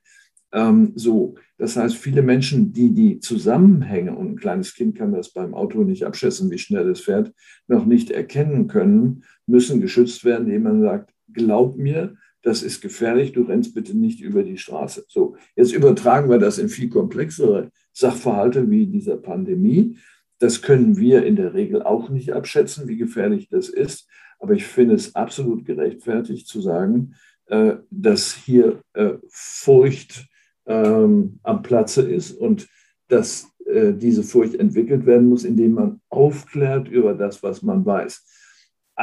Ähm, 0.51 0.94
so, 0.96 1.36
das 1.58 1.75
heißt, 1.75 1.96
viele 1.96 2.22
Menschen, 2.22 2.74
die 2.74 2.94
die 2.94 3.20
Zusammenhänge, 3.20 4.15
und 4.15 4.32
ein 4.32 4.38
kleines 4.38 4.75
Kind 4.75 4.96
kann 4.96 5.12
das 5.12 5.34
beim 5.34 5.53
Auto 5.53 5.84
nicht 5.84 6.06
abschätzen, 6.06 6.51
wie 6.51 6.60
schnell 6.60 6.89
es 6.89 7.01
fährt, 7.01 7.34
noch 7.68 7.86
nicht 7.86 8.12
erkennen 8.12 8.68
können, 8.68 9.24
müssen 9.47 9.81
geschützt 9.81 10.23
werden, 10.25 10.47
indem 10.47 10.63
man 10.63 10.81
sagt, 10.81 11.13
glaub 11.31 11.77
mir, 11.77 12.15
das 12.41 12.62
ist 12.62 12.81
gefährlich, 12.81 13.31
du 13.31 13.43
rennst 13.43 13.73
bitte 13.73 13.97
nicht 13.97 14.19
über 14.19 14.43
die 14.43 14.57
Straße. 14.57 15.05
So, 15.07 15.35
jetzt 15.55 15.73
übertragen 15.73 16.29
wir 16.29 16.39
das 16.39 16.57
in 16.57 16.69
viel 16.69 16.89
komplexere 16.89 17.71
Sachverhalte 17.93 18.69
wie 18.69 18.85
dieser 18.85 19.17
Pandemie. 19.17 19.97
Das 20.39 20.62
können 20.62 20.97
wir 20.97 21.25
in 21.25 21.38
der 21.38 21.53
Regel 21.53 21.81
auch 21.83 22.09
nicht 22.09 22.33
abschätzen, 22.33 22.88
wie 22.88 22.97
gefährlich 22.97 23.47
das 23.50 23.69
ist. 23.69 24.09
Aber 24.39 24.53
ich 24.53 24.65
finde 24.65 24.95
es 24.95 25.15
absolut 25.15 25.65
gerechtfertigt 25.65 26.47
zu 26.47 26.59
sagen, 26.59 27.15
äh, 27.45 27.75
dass 27.89 28.33
hier 28.33 28.81
äh, 28.93 29.13
Furcht 29.29 30.27
ähm, 30.65 31.39
am 31.43 31.62
Platze 31.62 32.01
ist 32.01 32.31
und 32.31 32.67
dass 33.07 33.47
äh, 33.65 33.93
diese 33.93 34.23
Furcht 34.23 34.55
entwickelt 34.55 35.05
werden 35.05 35.29
muss, 35.29 35.45
indem 35.45 35.73
man 35.73 36.01
aufklärt 36.09 36.89
über 36.89 37.13
das, 37.13 37.41
was 37.41 37.62
man 37.62 37.85
weiß. 37.85 38.25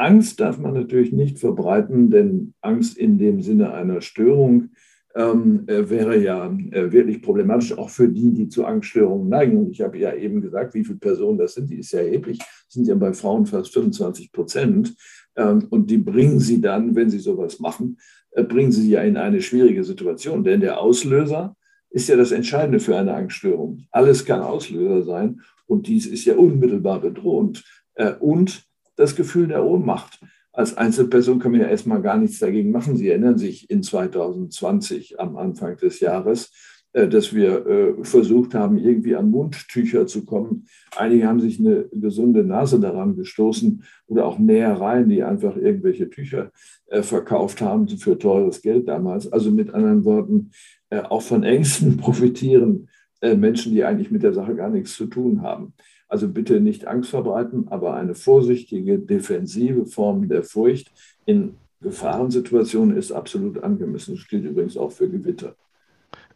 Angst 0.01 0.39
darf 0.39 0.57
man 0.57 0.73
natürlich 0.73 1.11
nicht 1.11 1.37
verbreiten, 1.37 2.09
denn 2.09 2.55
Angst 2.61 2.97
in 2.97 3.19
dem 3.19 3.41
Sinne 3.41 3.71
einer 3.71 4.01
Störung 4.01 4.71
ähm, 5.13 5.65
äh, 5.67 5.89
wäre 5.91 6.17
ja 6.17 6.47
äh, 6.71 6.91
wirklich 6.91 7.21
problematisch, 7.21 7.77
auch 7.77 7.91
für 7.91 8.09
die, 8.09 8.33
die 8.33 8.49
zu 8.49 8.65
Angststörungen 8.65 9.29
neigen. 9.29 9.57
Und 9.57 9.69
ich 9.69 9.81
habe 9.81 9.99
ja 9.99 10.15
eben 10.15 10.41
gesagt, 10.41 10.73
wie 10.73 10.83
viele 10.83 10.97
Personen 10.97 11.37
das 11.37 11.53
sind, 11.53 11.69
die 11.69 11.77
ist 11.77 11.91
ja 11.91 11.99
erheblich, 11.99 12.39
sind 12.67 12.87
ja 12.87 12.95
bei 12.95 13.13
Frauen 13.13 13.45
fast 13.45 13.73
25 13.73 14.31
Prozent. 14.31 14.95
Ähm, 15.35 15.67
und 15.69 15.91
die 15.91 15.99
bringen 15.99 16.39
sie 16.39 16.61
dann, 16.61 16.95
wenn 16.95 17.11
sie 17.11 17.19
sowas 17.19 17.59
machen, 17.59 17.99
äh, 18.31 18.43
bringen 18.43 18.71
sie 18.71 18.89
ja 18.89 19.03
in 19.03 19.17
eine 19.17 19.41
schwierige 19.41 19.83
Situation. 19.83 20.43
Denn 20.43 20.61
der 20.61 20.79
Auslöser 20.79 21.55
ist 21.91 22.09
ja 22.09 22.15
das 22.15 22.31
Entscheidende 22.31 22.79
für 22.79 22.97
eine 22.97 23.13
Angststörung. 23.13 23.85
Alles 23.91 24.25
kann 24.25 24.41
Auslöser 24.41 25.03
sein 25.03 25.41
und 25.67 25.85
dies 25.85 26.07
ist 26.07 26.25
ja 26.25 26.35
unmittelbar 26.37 27.01
bedrohend. 27.01 27.63
Äh, 27.93 28.13
und 28.13 28.70
das 28.95 29.15
Gefühl 29.15 29.47
der 29.47 29.65
Ohnmacht 29.65 30.19
als 30.53 30.75
Einzelperson 30.75 31.39
kann 31.39 31.51
man 31.53 31.61
ja 31.61 31.67
erstmal 31.67 32.01
gar 32.01 32.17
nichts 32.17 32.39
dagegen 32.39 32.71
machen. 32.71 32.97
Sie 32.97 33.09
erinnern 33.09 33.37
sich 33.37 33.69
in 33.69 33.83
2020 33.83 35.19
am 35.19 35.37
Anfang 35.37 35.77
des 35.77 36.01
Jahres, 36.01 36.51
äh, 36.93 37.07
dass 37.07 37.33
wir 37.33 37.65
äh, 37.65 38.03
versucht 38.03 38.53
haben, 38.53 38.77
irgendwie 38.77 39.15
an 39.15 39.31
Mundtücher 39.31 40.07
zu 40.07 40.25
kommen. 40.25 40.65
Einige 40.97 41.25
haben 41.25 41.39
sich 41.39 41.59
eine 41.59 41.87
gesunde 41.93 42.43
Nase 42.43 42.81
daran 42.81 43.15
gestoßen 43.15 43.83
oder 44.07 44.25
auch 44.25 44.39
Nähereien, 44.39 45.07
die 45.07 45.23
einfach 45.23 45.55
irgendwelche 45.55 46.09
Tücher 46.09 46.51
äh, 46.87 47.01
verkauft 47.01 47.61
haben 47.61 47.87
für 47.87 48.17
teures 48.17 48.61
Geld 48.61 48.89
damals. 48.89 49.31
Also 49.31 49.51
mit 49.51 49.73
anderen 49.73 50.03
Worten, 50.03 50.51
auch 50.89 51.21
von 51.21 51.43
Ängsten 51.43 51.95
profitieren 51.97 52.89
Menschen, 53.21 53.71
die 53.73 53.83
eigentlich 53.83 54.11
mit 54.11 54.23
der 54.23 54.33
Sache 54.33 54.55
gar 54.55 54.69
nichts 54.69 54.95
zu 54.95 55.05
tun 55.05 55.41
haben. 55.41 55.73
Also 56.07 56.27
bitte 56.27 56.59
nicht 56.59 56.87
Angst 56.87 57.09
verbreiten, 57.09 57.67
aber 57.69 57.93
eine 57.93 58.15
vorsichtige, 58.15 58.99
defensive 58.99 59.85
Form 59.85 60.27
der 60.27 60.43
Furcht 60.43 60.91
in 61.25 61.55
Gefahrensituationen 61.81 62.97
ist 62.97 63.11
absolut 63.11 63.63
angemessen. 63.63 64.15
Das 64.15 64.27
gilt 64.27 64.45
übrigens 64.45 64.77
auch 64.77 64.91
für 64.91 65.09
Gewitter. 65.09 65.55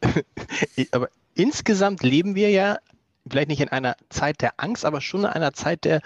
Aber 0.91 1.09
insgesamt 1.35 2.03
leben 2.03 2.35
wir 2.35 2.49
ja 2.49 2.77
vielleicht 3.29 3.49
nicht 3.49 3.61
in 3.61 3.69
einer 3.69 3.95
Zeit 4.09 4.41
der 4.41 4.53
Angst, 4.57 4.85
aber 4.85 5.01
schon 5.01 5.21
in 5.21 5.27
einer 5.27 5.53
Zeit 5.53 5.83
der 5.83 6.01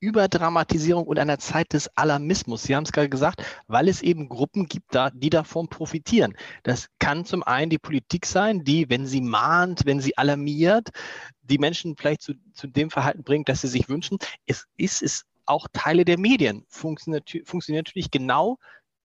Überdramatisierung 0.00 1.04
und 1.04 1.18
einer 1.18 1.38
Zeit 1.38 1.72
des 1.72 1.88
Alarmismus. 1.96 2.62
Sie 2.62 2.74
haben 2.74 2.84
es 2.84 2.92
gerade 2.92 3.08
gesagt, 3.08 3.44
weil 3.68 3.88
es 3.88 4.02
eben 4.02 4.28
Gruppen 4.28 4.66
gibt, 4.66 4.98
die 5.14 5.30
davon 5.30 5.68
profitieren. 5.68 6.34
Das 6.62 6.88
kann 6.98 7.24
zum 7.24 7.42
einen 7.42 7.70
die 7.70 7.78
Politik 7.78 8.26
sein, 8.26 8.64
die, 8.64 8.88
wenn 8.88 9.06
sie 9.06 9.20
mahnt, 9.20 9.84
wenn 9.84 10.00
sie 10.00 10.16
alarmiert, 10.16 10.88
die 11.42 11.58
Menschen 11.58 11.96
vielleicht 11.96 12.22
zu, 12.22 12.34
zu 12.54 12.66
dem 12.66 12.90
Verhalten 12.90 13.22
bringt, 13.22 13.48
das 13.48 13.60
sie 13.60 13.68
sich 13.68 13.88
wünschen. 13.88 14.18
Es 14.46 14.66
ist 14.76 15.02
es 15.02 15.24
auch 15.46 15.66
Teile 15.72 16.04
der 16.04 16.18
Medien 16.18 16.64
funktioniert, 16.68 17.28
funktioniert 17.44 17.86
natürlich 17.86 18.10
genau 18.10 18.58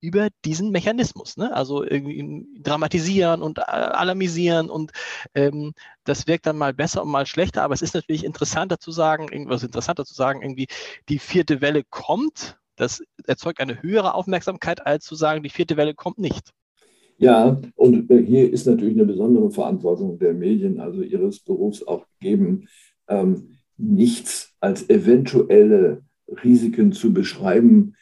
über 0.05 0.29
diesen 0.45 0.71
Mechanismus. 0.71 1.37
Ne? 1.37 1.55
Also 1.55 1.85
dramatisieren 1.85 3.43
und 3.43 3.59
äh, 3.59 3.63
alarmisieren 3.63 4.69
und 4.69 4.93
ähm, 5.35 5.73
das 6.05 6.27
wirkt 6.27 6.47
dann 6.47 6.59
mal 6.59 6.75
besser 6.75 7.03
und 7.03 7.11
mal 7.11 7.27
schlechter. 7.27 7.63
Aber 7.63 7.75
es 7.75 7.83
ist 7.83 7.95
natürlich 7.95 8.25
interessanter 8.25 8.79
zu 8.79 8.93
sagen, 8.93 9.29
irgendwas 9.33 9.63
interessanter 9.63 10.05
zu 10.05 10.15
sagen, 10.15 10.43
irgendwie 10.43 10.67
die 11.09 11.19
vierte 11.19 11.61
Welle 11.61 11.83
kommt. 11.89 12.59
Das 12.77 13.03
erzeugt 13.27 13.61
eine 13.61 13.83
höhere 13.83 14.15
Aufmerksamkeit, 14.15 14.87
als 14.87 15.05
zu 15.05 15.15
sagen, 15.15 15.43
die 15.43 15.51
vierte 15.51 15.77
Welle 15.77 15.95
kommt 15.95 16.19
nicht. 16.19 16.53
Ja, 17.17 17.61
und 17.77 18.11
äh, 18.11 18.23
hier 18.23 18.53
ist 18.53 18.67
natürlich 18.67 18.95
eine 18.95 19.07
besondere 19.07 19.51
Verantwortung 19.51 20.19
der 20.19 20.35
Medien, 20.35 20.81
also 20.81 21.01
ihres 21.03 21.41
Berufs 21.41 21.83
auch 21.87 22.05
gegeben, 22.19 22.69
ähm, 23.09 23.57
nichts 23.77 24.53
als 24.61 24.89
eventuelle 24.91 26.03
Risiken 26.43 26.93
zu 26.93 27.13
beschreiben, 27.13 27.95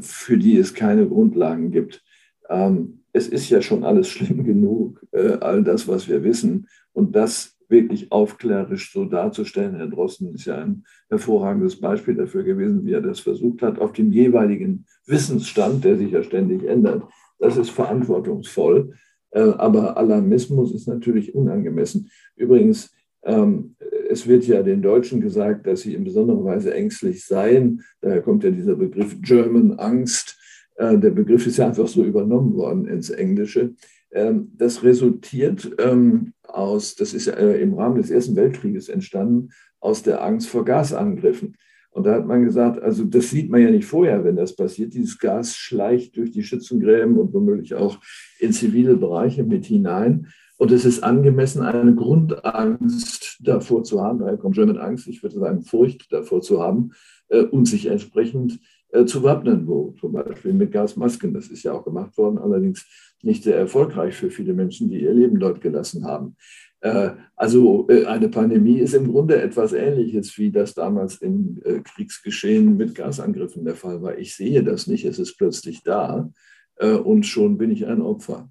für 0.00 0.38
die 0.38 0.56
es 0.56 0.74
keine 0.74 1.06
Grundlagen 1.06 1.70
gibt. 1.70 2.02
Ähm, 2.48 3.00
es 3.12 3.28
ist 3.28 3.48
ja 3.50 3.62
schon 3.62 3.84
alles 3.84 4.08
schlimm 4.14 4.44
genug, 4.44 5.04
äh, 5.12 5.38
all 5.40 5.62
das, 5.62 5.88
was 5.88 6.08
wir 6.08 6.22
wissen. 6.24 6.68
Und 6.92 7.14
das 7.14 7.56
wirklich 7.68 8.10
aufklärerisch 8.10 8.92
so 8.92 9.04
darzustellen. 9.04 9.76
Herr 9.76 9.88
Drosten 9.88 10.34
ist 10.34 10.46
ja 10.46 10.56
ein 10.56 10.84
hervorragendes 11.10 11.78
Beispiel 11.78 12.14
dafür 12.14 12.42
gewesen, 12.42 12.86
wie 12.86 12.92
er 12.92 13.02
das 13.02 13.20
versucht 13.20 13.62
hat, 13.62 13.78
auf 13.78 13.92
dem 13.92 14.10
jeweiligen 14.10 14.86
Wissensstand, 15.06 15.84
der 15.84 15.98
sich 15.98 16.12
ja 16.12 16.22
ständig 16.22 16.64
ändert. 16.64 17.02
Das 17.38 17.56
ist 17.56 17.70
verantwortungsvoll. 17.70 18.94
Äh, 19.30 19.40
aber 19.40 19.96
Alarmismus 19.96 20.72
ist 20.72 20.88
natürlich 20.88 21.34
unangemessen. 21.34 22.10
Übrigens, 22.36 22.90
ähm, 23.22 23.76
es 24.08 24.26
wird 24.26 24.46
ja 24.46 24.62
den 24.62 24.82
Deutschen 24.82 25.20
gesagt, 25.20 25.66
dass 25.66 25.82
sie 25.82 25.94
in 25.94 26.04
besonderer 26.04 26.44
Weise 26.44 26.74
ängstlich 26.74 27.24
seien. 27.24 27.82
Daher 28.00 28.22
kommt 28.22 28.42
ja 28.42 28.50
dieser 28.50 28.74
Begriff 28.74 29.16
German 29.20 29.72
Angst. 29.78 30.38
Äh, 30.76 30.98
der 30.98 31.10
Begriff 31.10 31.46
ist 31.46 31.58
ja 31.58 31.66
einfach 31.66 31.88
so 31.88 32.04
übernommen 32.04 32.54
worden 32.54 32.86
ins 32.86 33.10
Englische. 33.10 33.74
Ähm, 34.10 34.52
das 34.56 34.82
resultiert 34.82 35.70
ähm, 35.78 36.32
aus, 36.42 36.96
das 36.96 37.12
ist 37.12 37.26
äh, 37.26 37.60
im 37.60 37.74
Rahmen 37.74 37.96
des 37.96 38.10
Ersten 38.10 38.36
Weltkrieges 38.36 38.88
entstanden, 38.88 39.50
aus 39.80 40.02
der 40.02 40.24
Angst 40.24 40.48
vor 40.48 40.64
Gasangriffen. 40.64 41.56
Und 41.90 42.04
da 42.04 42.14
hat 42.14 42.26
man 42.26 42.44
gesagt, 42.44 42.80
also 42.80 43.04
das 43.04 43.30
sieht 43.30 43.50
man 43.50 43.60
ja 43.60 43.70
nicht 43.70 43.86
vorher, 43.86 44.24
wenn 44.24 44.36
das 44.36 44.54
passiert. 44.54 44.94
Dieses 44.94 45.18
Gas 45.18 45.56
schleicht 45.56 46.16
durch 46.16 46.30
die 46.30 46.42
Schützengräben 46.42 47.18
und 47.18 47.34
womöglich 47.34 47.74
auch 47.74 47.98
in 48.38 48.52
zivile 48.52 48.96
Bereiche 48.96 49.44
mit 49.44 49.66
hinein. 49.66 50.28
Und 50.58 50.72
es 50.72 50.84
ist 50.84 51.04
angemessen, 51.04 51.62
eine 51.62 51.94
Grundangst 51.94 53.38
davor 53.40 53.84
zu 53.84 54.02
haben, 54.02 54.18
daher 54.18 54.36
kommt 54.36 54.56
German 54.56 54.78
Angst, 54.78 55.06
ich 55.06 55.22
würde 55.22 55.38
sagen 55.38 55.62
Furcht 55.62 56.12
davor 56.12 56.42
zu 56.42 56.60
haben 56.60 56.90
äh, 57.28 57.44
und 57.44 57.66
sich 57.66 57.86
entsprechend 57.86 58.58
äh, 58.90 59.04
zu 59.04 59.22
wappnen, 59.22 59.68
wo 59.68 59.94
zum 60.00 60.12
Beispiel 60.12 60.52
mit 60.52 60.72
Gasmasken, 60.72 61.32
das 61.32 61.46
ist 61.46 61.62
ja 61.62 61.72
auch 61.72 61.84
gemacht 61.84 62.18
worden, 62.18 62.38
allerdings 62.38 62.86
nicht 63.22 63.44
sehr 63.44 63.56
erfolgreich 63.56 64.14
für 64.14 64.30
viele 64.30 64.52
Menschen, 64.52 64.90
die 64.90 65.00
ihr 65.00 65.14
Leben 65.14 65.38
dort 65.38 65.60
gelassen 65.60 66.04
haben. 66.04 66.36
Äh, 66.80 67.10
also 67.36 67.86
äh, 67.88 68.06
eine 68.06 68.28
Pandemie 68.28 68.78
ist 68.78 68.94
im 68.94 69.12
Grunde 69.12 69.40
etwas 69.40 69.72
Ähnliches, 69.72 70.36
wie 70.38 70.50
das 70.50 70.74
damals 70.74 71.16
im 71.16 71.60
äh, 71.64 71.80
Kriegsgeschehen 71.80 72.76
mit 72.76 72.96
Gasangriffen 72.96 73.64
der 73.64 73.76
Fall 73.76 74.02
war. 74.02 74.18
Ich 74.18 74.34
sehe 74.34 74.64
das 74.64 74.88
nicht, 74.88 75.04
es 75.04 75.20
ist 75.20 75.36
plötzlich 75.36 75.84
da 75.84 76.30
äh, 76.76 76.92
und 76.92 77.26
schon 77.26 77.58
bin 77.58 77.70
ich 77.70 77.86
ein 77.86 78.02
Opfer. 78.02 78.50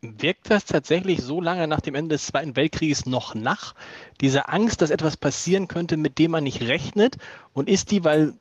Wirkt 0.00 0.48
das 0.50 0.64
tatsächlich 0.64 1.22
so 1.22 1.40
lange 1.40 1.66
nach 1.66 1.80
dem 1.80 1.96
Ende 1.96 2.14
des 2.14 2.26
Zweiten 2.26 2.54
Weltkrieges 2.54 3.06
noch 3.06 3.34
nach? 3.34 3.74
Diese 4.20 4.48
Angst, 4.48 4.80
dass 4.80 4.90
etwas 4.90 5.16
passieren 5.16 5.66
könnte, 5.66 5.96
mit 5.96 6.18
dem 6.18 6.30
man 6.30 6.44
nicht 6.44 6.62
rechnet? 6.62 7.16
Und 7.52 7.68
ist 7.68 7.90
die, 7.90 8.04
weil 8.04 8.34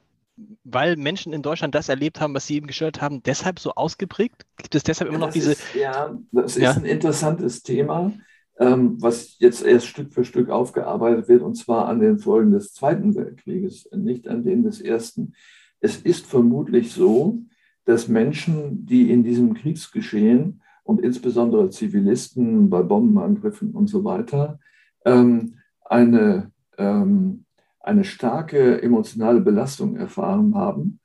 weil 0.63 0.97
Menschen 0.97 1.33
in 1.33 1.41
Deutschland 1.41 1.73
das 1.73 1.89
erlebt 1.89 2.21
haben, 2.21 2.33
was 2.33 2.45
sie 2.45 2.55
eben 2.55 2.67
gestört 2.67 3.01
haben, 3.01 3.23
deshalb 3.23 3.59
so 3.59 3.73
ausgeprägt? 3.73 4.45
Gibt 4.57 4.75
es 4.75 4.83
deshalb 4.83 5.09
immer 5.09 5.19
noch 5.19 5.27
das 5.27 5.33
diese. 5.33 5.51
Ist, 5.53 5.75
ja, 5.75 6.15
das 6.31 6.57
ja. 6.57 6.71
ist 6.71 6.77
ein 6.77 6.85
interessantes 6.85 7.63
Thema, 7.63 8.13
ähm, 8.59 9.01
was 9.01 9.39
jetzt 9.39 9.63
erst 9.63 9.87
Stück 9.87 10.13
für 10.13 10.25
Stück 10.25 10.49
aufgearbeitet 10.49 11.27
wird, 11.27 11.41
und 11.41 11.55
zwar 11.55 11.87
an 11.87 11.99
den 11.99 12.19
Folgen 12.19 12.51
des 12.51 12.73
Zweiten 12.73 13.15
Weltkrieges, 13.15 13.89
nicht 13.95 14.27
an 14.27 14.43
denen 14.43 14.63
des 14.63 14.79
Ersten. 14.79 15.33
Es 15.79 15.97
ist 15.97 16.27
vermutlich 16.27 16.91
so, 16.91 17.39
dass 17.85 18.07
Menschen, 18.07 18.85
die 18.85 19.09
in 19.11 19.23
diesem 19.23 19.53
Kriegsgeschehen 19.53 20.61
und 20.87 21.01
insbesondere 21.01 21.69
Zivilisten 21.69 22.69
bei 22.69 22.81
Bombenangriffen 22.81 23.71
und 23.71 23.87
so 23.87 24.05
weiter 24.05 24.57
ähm, 25.05 25.55
eine, 25.83 26.51
ähm, 26.77 27.43
eine 27.81 28.05
starke 28.05 28.81
emotionale 28.81 29.41
Belastung 29.41 29.97
erfahren 29.97 30.55
haben, 30.55 30.99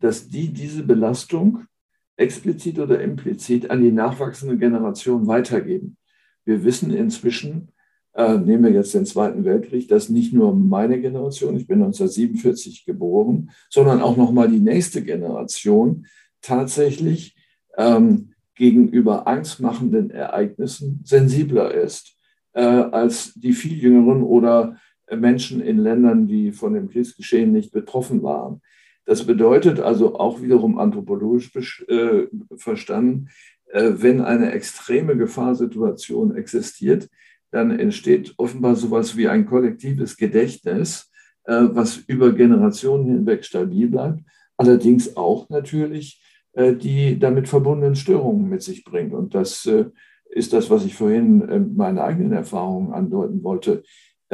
dass 0.00 0.28
die 0.28 0.52
diese 0.52 0.82
Belastung 0.82 1.64
explizit 2.16 2.78
oder 2.78 3.00
implizit 3.00 3.70
an 3.70 3.80
die 3.80 3.90
nachwachsende 3.90 4.58
Generation 4.58 5.26
weitergeben. 5.26 5.96
Wir 6.44 6.62
wissen 6.62 6.92
inzwischen, 6.92 7.68
äh, 8.12 8.36
nehmen 8.36 8.64
wir 8.64 8.72
jetzt 8.72 8.92
den 8.92 9.06
Zweiten 9.06 9.46
Weltkrieg, 9.46 9.88
dass 9.88 10.10
nicht 10.10 10.34
nur 10.34 10.54
meine 10.54 11.00
Generation, 11.00 11.56
ich 11.56 11.66
bin 11.66 11.82
1947 11.82 12.84
geboren, 12.84 13.50
sondern 13.70 14.02
auch 14.02 14.18
nochmal 14.18 14.50
die 14.50 14.60
nächste 14.60 15.02
Generation 15.02 16.04
tatsächlich 16.42 17.34
ähm, 17.78 18.31
gegenüber 18.54 19.26
angstmachenden 19.26 20.10
Ereignissen 20.10 21.00
sensibler 21.04 21.72
ist 21.72 22.16
äh, 22.52 22.62
als 22.62 23.32
die 23.34 23.52
viel 23.52 23.78
jüngeren 23.78 24.22
oder 24.22 24.76
Menschen 25.10 25.60
in 25.60 25.78
Ländern, 25.78 26.26
die 26.26 26.52
von 26.52 26.74
dem 26.74 26.88
Kriegsgeschehen 26.88 27.52
nicht 27.52 27.72
betroffen 27.72 28.22
waren. 28.22 28.60
Das 29.04 29.26
bedeutet 29.26 29.80
also 29.80 30.18
auch 30.18 30.40
wiederum 30.40 30.78
anthropologisch 30.78 31.84
äh, 31.88 32.26
verstanden, 32.56 33.28
äh, 33.72 33.92
wenn 33.96 34.20
eine 34.20 34.52
extreme 34.52 35.16
Gefahrsituation 35.16 36.36
existiert, 36.36 37.08
dann 37.50 37.70
entsteht 37.70 38.34
offenbar 38.36 38.76
sowas 38.76 39.16
wie 39.16 39.28
ein 39.28 39.46
kollektives 39.46 40.16
Gedächtnis, 40.16 41.10
äh, 41.44 41.68
was 41.72 41.96
über 42.06 42.32
Generationen 42.32 43.06
hinweg 43.06 43.44
stabil 43.44 43.88
bleibt, 43.88 44.20
allerdings 44.56 45.16
auch 45.16 45.48
natürlich 45.48 46.20
äh, 46.20 46.21
die 46.54 47.18
damit 47.18 47.48
verbundenen 47.48 47.94
Störungen 47.94 48.48
mit 48.48 48.62
sich 48.62 48.84
bringt. 48.84 49.14
Und 49.14 49.34
das 49.34 49.66
äh, 49.66 49.86
ist 50.26 50.52
das, 50.52 50.70
was 50.70 50.84
ich 50.84 50.94
vorhin 50.94 51.48
äh, 51.48 51.58
meine 51.60 52.02
eigenen 52.04 52.32
Erfahrungen 52.32 52.92
andeuten 52.92 53.42
wollte. 53.42 53.82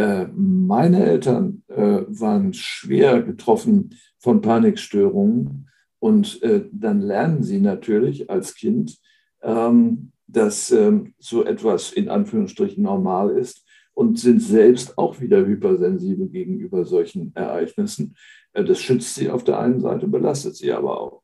Meine 0.00 1.04
Eltern 1.04 1.64
waren 1.66 2.52
schwer 2.52 3.20
getroffen 3.20 3.96
von 4.20 4.40
Panikstörungen 4.40 5.68
und 5.98 6.40
dann 6.70 7.00
lernen 7.00 7.42
sie 7.42 7.58
natürlich 7.58 8.30
als 8.30 8.54
Kind, 8.54 8.96
ähm, 9.42 10.12
dass 10.26 10.70
ähm, 10.70 11.14
so 11.18 11.44
etwas 11.44 11.92
in 11.92 12.08
Anführungsstrichen 12.08 12.82
normal 12.82 13.30
ist 13.30 13.64
und 13.94 14.18
sind 14.18 14.40
selbst 14.40 14.98
auch 14.98 15.20
wieder 15.20 15.44
hypersensibel 15.44 16.28
gegenüber 16.28 16.84
solchen 16.84 17.34
Ereignissen. 17.34 18.14
Das 18.52 18.80
schützt 18.80 19.14
sie 19.14 19.30
auf 19.30 19.42
der 19.42 19.58
einen 19.58 19.80
Seite, 19.80 20.06
belastet 20.06 20.56
sie 20.56 20.72
aber 20.72 21.00
auch. 21.00 21.22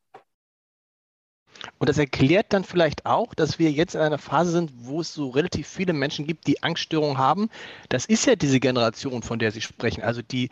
Und 1.77 1.89
das 1.89 1.97
erklärt 1.97 2.47
dann 2.49 2.63
vielleicht 2.63 3.05
auch, 3.05 3.33
dass 3.33 3.59
wir 3.59 3.69
jetzt 3.69 3.95
in 3.95 4.01
einer 4.01 4.17
Phase 4.17 4.51
sind, 4.51 4.71
wo 4.77 5.01
es 5.01 5.13
so 5.13 5.29
relativ 5.29 5.67
viele 5.67 5.93
Menschen 5.93 6.25
gibt, 6.25 6.47
die 6.47 6.63
Angststörungen 6.63 7.17
haben. 7.17 7.49
Das 7.89 8.05
ist 8.05 8.25
ja 8.25 8.35
diese 8.35 8.59
Generation, 8.59 9.23
von 9.23 9.39
der 9.39 9.51
Sie 9.51 9.61
sprechen. 9.61 10.01
Also 10.01 10.21
die 10.21 10.49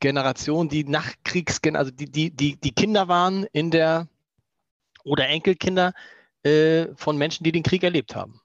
Generation, 0.00 0.68
die 0.68 0.84
Nachkriegsgen, 0.84 1.76
also 1.76 1.90
die, 1.90 2.06
die, 2.10 2.30
die, 2.30 2.56
die 2.56 2.72
Kinder 2.72 3.06
waren 3.08 3.46
in 3.52 3.70
der 3.70 4.08
oder 5.04 5.28
Enkelkinder 5.28 5.92
äh, 6.42 6.86
von 6.96 7.18
Menschen, 7.18 7.44
die 7.44 7.52
den 7.52 7.62
Krieg 7.62 7.82
erlebt 7.82 8.16
haben. 8.16 8.40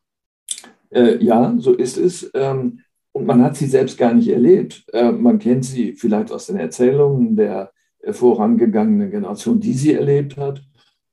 Äh, 0.89 1.23
ja, 1.23 1.56
so 1.58 1.73
ist 1.73 1.97
es. 1.97 2.30
Ähm, 2.34 2.82
und 3.13 3.25
man 3.25 3.41
hat 3.41 3.56
sie 3.56 3.67
selbst 3.67 3.97
gar 3.97 4.13
nicht 4.13 4.28
erlebt. 4.28 4.84
Äh, 4.91 5.12
man 5.12 5.39
kennt 5.39 5.65
sie 5.65 5.93
vielleicht 5.93 6.32
aus 6.32 6.47
den 6.47 6.58
Erzählungen 6.58 7.36
der 7.36 7.71
vorangegangenen 8.12 9.12
Generation, 9.12 9.60
die 9.60 9.73
sie 9.73 9.93
erlebt 9.93 10.38
hat 10.38 10.62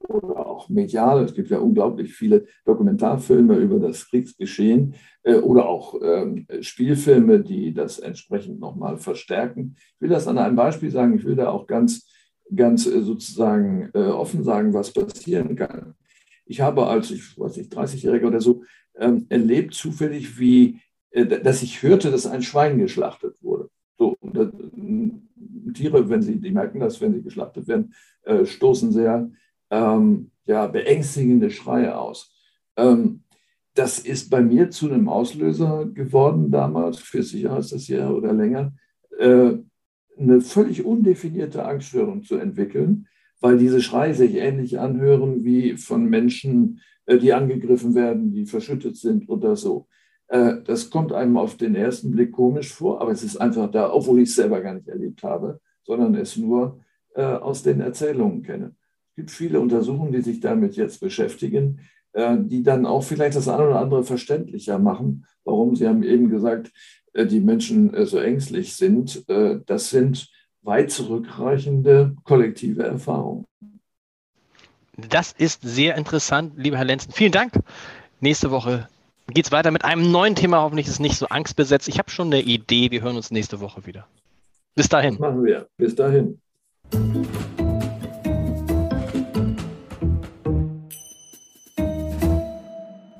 oder 0.08 0.46
auch 0.46 0.68
medial. 0.68 1.24
Es 1.24 1.34
gibt 1.34 1.50
ja 1.50 1.58
unglaublich 1.58 2.12
viele 2.14 2.46
Dokumentarfilme 2.64 3.56
über 3.56 3.78
das 3.78 4.08
Kriegsgeschehen 4.08 4.94
äh, 5.22 5.36
oder 5.36 5.66
auch 5.66 6.00
ähm, 6.02 6.46
Spielfilme, 6.60 7.40
die 7.40 7.72
das 7.72 7.98
entsprechend 7.98 8.60
nochmal 8.60 8.96
verstärken. 8.96 9.76
Ich 9.76 10.00
will 10.00 10.10
das 10.10 10.28
an 10.28 10.38
einem 10.38 10.56
Beispiel 10.56 10.90
sagen. 10.90 11.16
Ich 11.16 11.24
will 11.24 11.36
da 11.36 11.50
auch 11.50 11.66
ganz, 11.66 12.10
ganz 12.54 12.86
äh, 12.86 13.02
sozusagen 13.02 13.90
äh, 13.94 13.98
offen 13.98 14.44
sagen, 14.44 14.74
was 14.74 14.92
passieren 14.92 15.56
kann. 15.56 15.94
Ich 16.46 16.60
habe 16.60 16.86
als, 16.86 17.10
ich 17.10 17.38
weiß 17.38 17.56
nicht, 17.56 17.72
30-Jähriger 17.72 18.26
oder 18.26 18.40
so, 18.40 18.62
ähm, 18.96 19.26
erlebt 19.28 19.74
zufällig, 19.74 20.38
wie, 20.38 20.80
äh, 21.10 21.26
dass 21.26 21.62
ich 21.62 21.82
hörte, 21.82 22.10
dass 22.10 22.26
ein 22.26 22.42
Schwein 22.42 22.78
geschlachtet 22.78 23.42
wurde. 23.42 23.70
So, 23.96 24.16
das, 24.20 24.48
Tiere, 25.74 26.08
wenn 26.08 26.22
sie, 26.22 26.40
die 26.40 26.50
merken 26.50 26.80
das, 26.80 27.00
wenn 27.00 27.12
sie 27.12 27.22
geschlachtet 27.22 27.66
werden, 27.68 27.94
äh, 28.22 28.44
stoßen 28.44 28.92
sehr 28.92 29.30
ähm, 29.70 30.30
ja, 30.46 30.66
beängstigende 30.66 31.50
Schreie 31.50 31.96
aus. 31.96 32.32
Ähm, 32.76 33.24
das 33.74 33.98
ist 33.98 34.30
bei 34.30 34.40
mir 34.40 34.70
zu 34.70 34.90
einem 34.90 35.08
Auslöser 35.08 35.86
geworden 35.86 36.50
damals, 36.50 37.00
40 37.00 37.42
Jahre 37.42 37.60
ist 37.60 37.72
das 37.72 37.88
Jahr 37.88 38.14
oder 38.14 38.32
länger, 38.32 38.72
äh, 39.18 39.54
eine 40.16 40.40
völlig 40.40 40.84
undefinierte 40.84 41.64
Angststörung 41.64 42.22
zu 42.22 42.36
entwickeln, 42.36 43.08
weil 43.40 43.58
diese 43.58 43.82
Schreie 43.82 44.14
sich 44.14 44.36
ähnlich 44.36 44.78
anhören 44.78 45.44
wie 45.44 45.76
von 45.76 46.08
Menschen, 46.08 46.80
äh, 47.06 47.18
die 47.18 47.32
angegriffen 47.32 47.94
werden, 47.94 48.32
die 48.32 48.46
verschüttet 48.46 48.96
sind 48.96 49.28
oder 49.28 49.56
so. 49.56 49.88
Äh, 50.28 50.62
das 50.64 50.90
kommt 50.90 51.12
einem 51.12 51.36
auf 51.36 51.56
den 51.56 51.74
ersten 51.74 52.12
Blick 52.12 52.32
komisch 52.32 52.72
vor, 52.72 53.00
aber 53.00 53.10
es 53.10 53.24
ist 53.24 53.36
einfach 53.36 53.70
da, 53.70 53.92
obwohl 53.92 54.20
ich 54.20 54.28
es 54.28 54.36
selber 54.36 54.60
gar 54.60 54.74
nicht 54.74 54.88
erlebt 54.88 55.22
habe, 55.22 55.60
sondern 55.82 56.14
es 56.14 56.36
nur 56.36 56.80
äh, 57.14 57.22
aus 57.22 57.62
den 57.62 57.80
Erzählungen 57.80 58.42
kenne. 58.42 58.74
Es 59.14 59.16
gibt 59.16 59.30
viele 59.30 59.60
Untersuchungen, 59.60 60.10
die 60.10 60.22
sich 60.22 60.40
damit 60.40 60.74
jetzt 60.74 60.98
beschäftigen, 60.98 61.78
äh, 62.14 62.36
die 62.36 62.64
dann 62.64 62.84
auch 62.84 63.04
vielleicht 63.04 63.36
das 63.36 63.46
eine 63.46 63.68
oder 63.68 63.78
andere 63.78 64.02
verständlicher 64.02 64.80
machen, 64.80 65.24
warum 65.44 65.76
Sie 65.76 65.86
haben 65.86 66.02
eben 66.02 66.30
gesagt, 66.30 66.72
äh, 67.12 67.24
die 67.24 67.38
Menschen 67.38 67.94
äh, 67.94 68.06
so 68.06 68.18
ängstlich 68.18 68.74
sind. 68.74 69.24
Das 69.28 69.90
sind 69.90 70.28
weit 70.62 70.90
zurückreichende 70.90 72.16
kollektive 72.24 72.82
Erfahrungen. 72.82 73.44
Das 74.96 75.30
ist 75.30 75.62
sehr 75.62 75.96
interessant, 75.96 76.54
lieber 76.56 76.76
Herr 76.76 76.86
Lenzen. 76.86 77.12
Vielen 77.12 77.30
Dank. 77.30 77.52
Nächste 78.18 78.50
Woche 78.50 78.88
geht 79.32 79.46
es 79.46 79.52
weiter 79.52 79.70
mit 79.70 79.84
einem 79.84 80.10
neuen 80.10 80.34
Thema. 80.34 80.60
Hoffentlich 80.60 80.88
ist 80.88 80.94
es 80.94 81.00
nicht 81.00 81.18
so 81.18 81.26
angstbesetzt. 81.28 81.86
Ich 81.86 82.00
habe 82.00 82.10
schon 82.10 82.32
eine 82.32 82.40
Idee. 82.40 82.90
Wir 82.90 83.02
hören 83.02 83.14
uns 83.14 83.30
nächste 83.30 83.60
Woche 83.60 83.86
wieder. 83.86 84.08
Bis 84.74 84.88
dahin. 84.88 85.18
Machen 85.20 85.44
wir. 85.44 85.68
Bis 85.76 85.94
dahin. 85.94 86.40